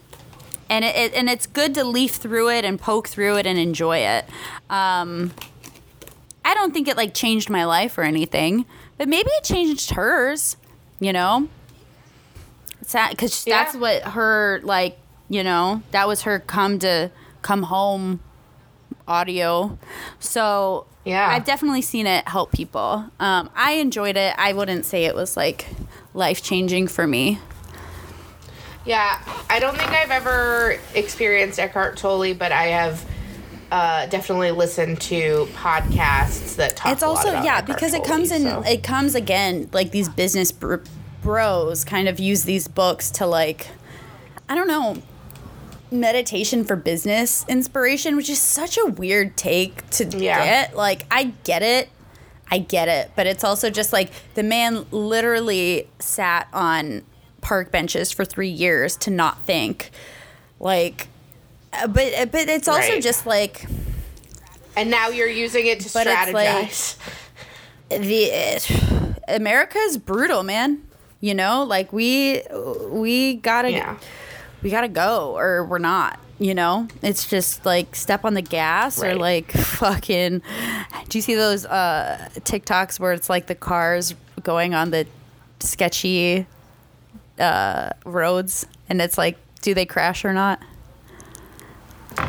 [0.69, 3.59] and it, it and it's good to leaf through it and poke through it and
[3.59, 4.25] enjoy it.
[4.69, 5.33] Um,
[6.45, 8.65] I don't think it like changed my life or anything,
[8.97, 10.55] but maybe it changed hers.
[10.99, 11.49] You know,
[12.79, 13.63] because Yeah.
[13.63, 14.97] that's what her like.
[15.29, 18.21] You know, that was her come to come home
[19.07, 19.77] audio.
[20.19, 21.27] So Yeah.
[21.29, 23.05] I've definitely seen it help people.
[23.19, 24.33] Um, I enjoyed it.
[24.37, 25.67] I wouldn't say it was like
[26.13, 27.39] life changing for me.
[28.85, 33.05] Yeah, I don't think I've ever experienced Eckhart Tolle, but I have
[33.71, 36.93] uh, definitely listened to podcasts that talk.
[36.93, 38.61] it's also yeah Eckhart because it comes in so.
[38.65, 40.77] it comes again like these business br-
[41.21, 43.67] bros kind of use these books to like
[44.47, 44.95] i don't know
[45.91, 50.43] meditation for business inspiration which is such a weird take to Yeah.
[50.43, 51.89] get like i get it
[52.51, 57.03] i get it but it's also just like the man literally sat on
[57.41, 59.91] park benches for three years to not think
[60.59, 61.07] like
[61.73, 63.01] uh, but but it's also Right.
[63.03, 63.65] just like
[64.75, 66.97] and now you're using it to it's like- strategize.
[67.89, 70.83] the America is brutal, man.
[71.19, 72.43] You know, like we
[72.89, 73.97] we gotta yeah,
[74.61, 76.19] we gotta go or we're not.
[76.39, 80.41] You know, it's just like step on the gas or like fucking.
[81.09, 85.07] Do you see those uh, TikToks where it's like the cars going on the
[85.59, 86.45] sketchy
[87.39, 90.61] uh, roads and it's like, do they crash or not?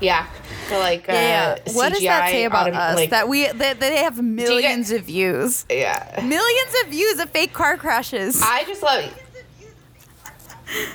[0.00, 0.26] yeah.
[0.68, 1.58] So like, uh, Yeah.
[1.72, 2.96] What does that say about autom- us?
[2.96, 5.64] like- that we that they have millions of views.
[5.70, 6.20] yeah.
[6.22, 8.40] Millions of views of fake car crashes.
[8.42, 9.04] I just love.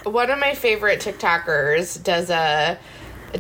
[0.04, 2.78] One of my favorite TikTokers does a,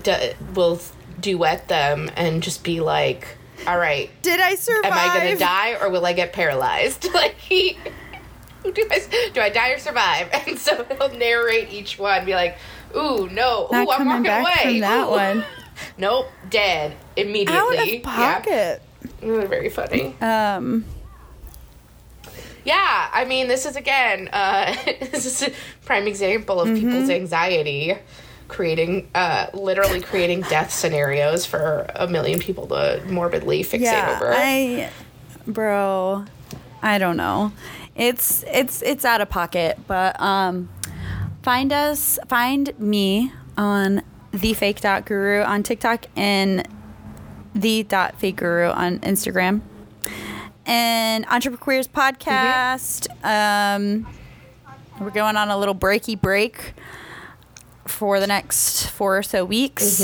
[0.03, 0.13] do,
[0.53, 0.79] will
[1.19, 3.27] duet them and just be like,
[3.67, 4.91] "All right, Did I survive?
[4.91, 7.77] am I gonna die or will I get paralyzed?" Like he,
[8.63, 10.29] do I do I die or survive?
[10.47, 12.57] And so he'll narrate each one, be like,
[12.95, 15.11] "Ooh, no, ooh, I'm walking away." from that Ooh.
[15.11, 15.45] one.
[15.97, 17.55] Nope, dead immediately.
[17.77, 17.99] Out of Yeah.
[18.03, 18.81] pocket.
[19.21, 20.13] Mm, Very funny.
[20.21, 20.83] Um,
[22.65, 24.75] Yeah, I mean, this is again, uh,
[25.11, 25.51] this is a
[25.85, 26.89] prime example of Mm-hmm.
[26.89, 27.95] people's anxiety,
[28.47, 34.33] creating, uh, literally creating death scenarios for a million people to morbidly fixate yeah, over.
[34.35, 34.89] I,
[35.47, 36.25] bro,
[36.81, 37.51] I don't know.
[37.95, 40.69] It's it's it's out of pocket, but um,
[41.43, 44.01] find us, find me on
[44.31, 46.65] the fake dot guru on TikTok and
[47.53, 49.61] the dot fake guru on Instagram.
[50.69, 53.07] And Entrepreneurs podcast.
[53.25, 54.05] Um,
[54.99, 56.73] we're going on a little breaky break
[57.87, 59.99] for the next four or so weeks.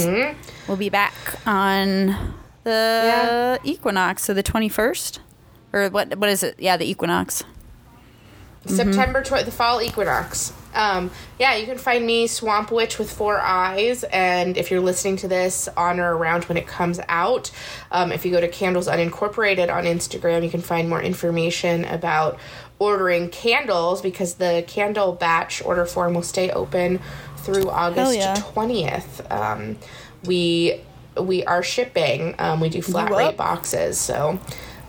[0.68, 1.13] We'll be back
[1.45, 5.20] on the equinox, so the twenty first,
[5.72, 6.18] or what?
[6.18, 6.55] What is it?
[6.57, 7.43] Yeah, the equinox.
[8.66, 10.53] September tw- the fall equinox.
[10.74, 15.16] Um, yeah, you can find me Swamp Witch with four eyes, and if you're listening
[15.18, 17.49] to this on or around when it comes out,
[17.91, 22.38] um, if you go to Candles Unincorporated on Instagram, you can find more information about
[22.78, 26.99] ordering candles because the candle batch order form will stay open
[27.38, 28.36] through August yeah.
[28.36, 29.32] twentieth.
[29.32, 29.78] Um,
[30.26, 30.82] we
[31.18, 32.36] we are shipping.
[32.38, 34.39] Um, we do flat rate boxes, so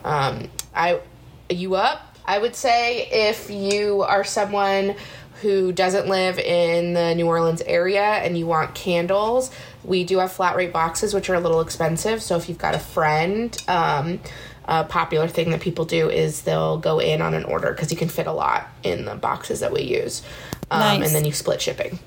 [0.05, 1.01] um, I
[1.49, 2.06] you up?
[2.27, 4.97] I would say if you are someone
[5.43, 9.51] who doesn't live in the New Orleans area and you want candles,
[9.85, 12.22] we do have flat rate boxes, which are a little expensive.
[12.22, 14.20] So if you've got a friend, um,
[14.64, 17.97] a popular thing that people do is they'll go in on an order because you
[17.97, 20.22] can fit a lot in the boxes that we use,
[20.70, 21.07] um, Nice.
[21.07, 21.99] and then you split shipping.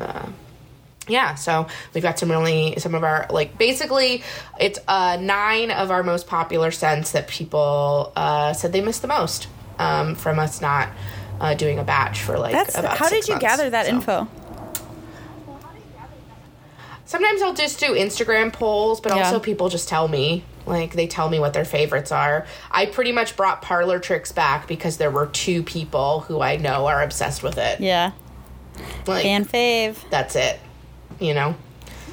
[0.00, 0.26] Uh,
[1.08, 4.22] yeah, so we've got some really some of our like basically
[4.58, 9.08] it's uh nine of our most popular scents that people uh said they missed the
[9.08, 9.48] most
[9.78, 10.88] um from us not
[11.40, 13.42] uh doing a batch for like That's about how did you months.
[13.44, 14.28] gather that So, info?
[17.06, 19.24] Sometimes I'll just do Instagram polls, but Yeah.
[19.26, 22.46] also people just tell me like they tell me what their favorites are.
[22.70, 26.86] I pretty much brought Parlor Tricks back because there were two people who I know
[26.86, 27.80] are obsessed with it.
[27.80, 28.12] Yeah,
[29.06, 29.96] Like fan fave.
[30.08, 30.58] that's it.
[31.20, 31.56] You know?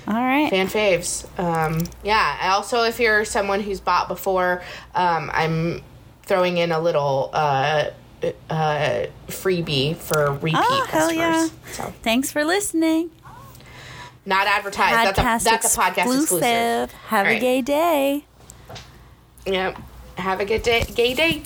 [0.08, 0.50] All right.
[0.50, 1.26] fan faves.
[1.40, 2.52] Um, yeah.
[2.56, 4.64] Also, if you're someone who's bought before,
[4.96, 5.82] um, I'm
[6.24, 7.92] throwing in a little uh,
[8.50, 11.18] uh, freebie for repeat Oh, hell customers.
[11.18, 11.48] yeah.
[11.74, 13.12] So Thanks for listening.
[14.26, 15.16] not advertised.
[15.18, 16.92] That's a that's a podcast exclusive.
[17.08, 17.42] Have a Right.
[17.42, 18.26] gay day.
[19.46, 19.78] Yep.
[20.18, 20.84] Have a good day.
[20.96, 21.44] Gay day.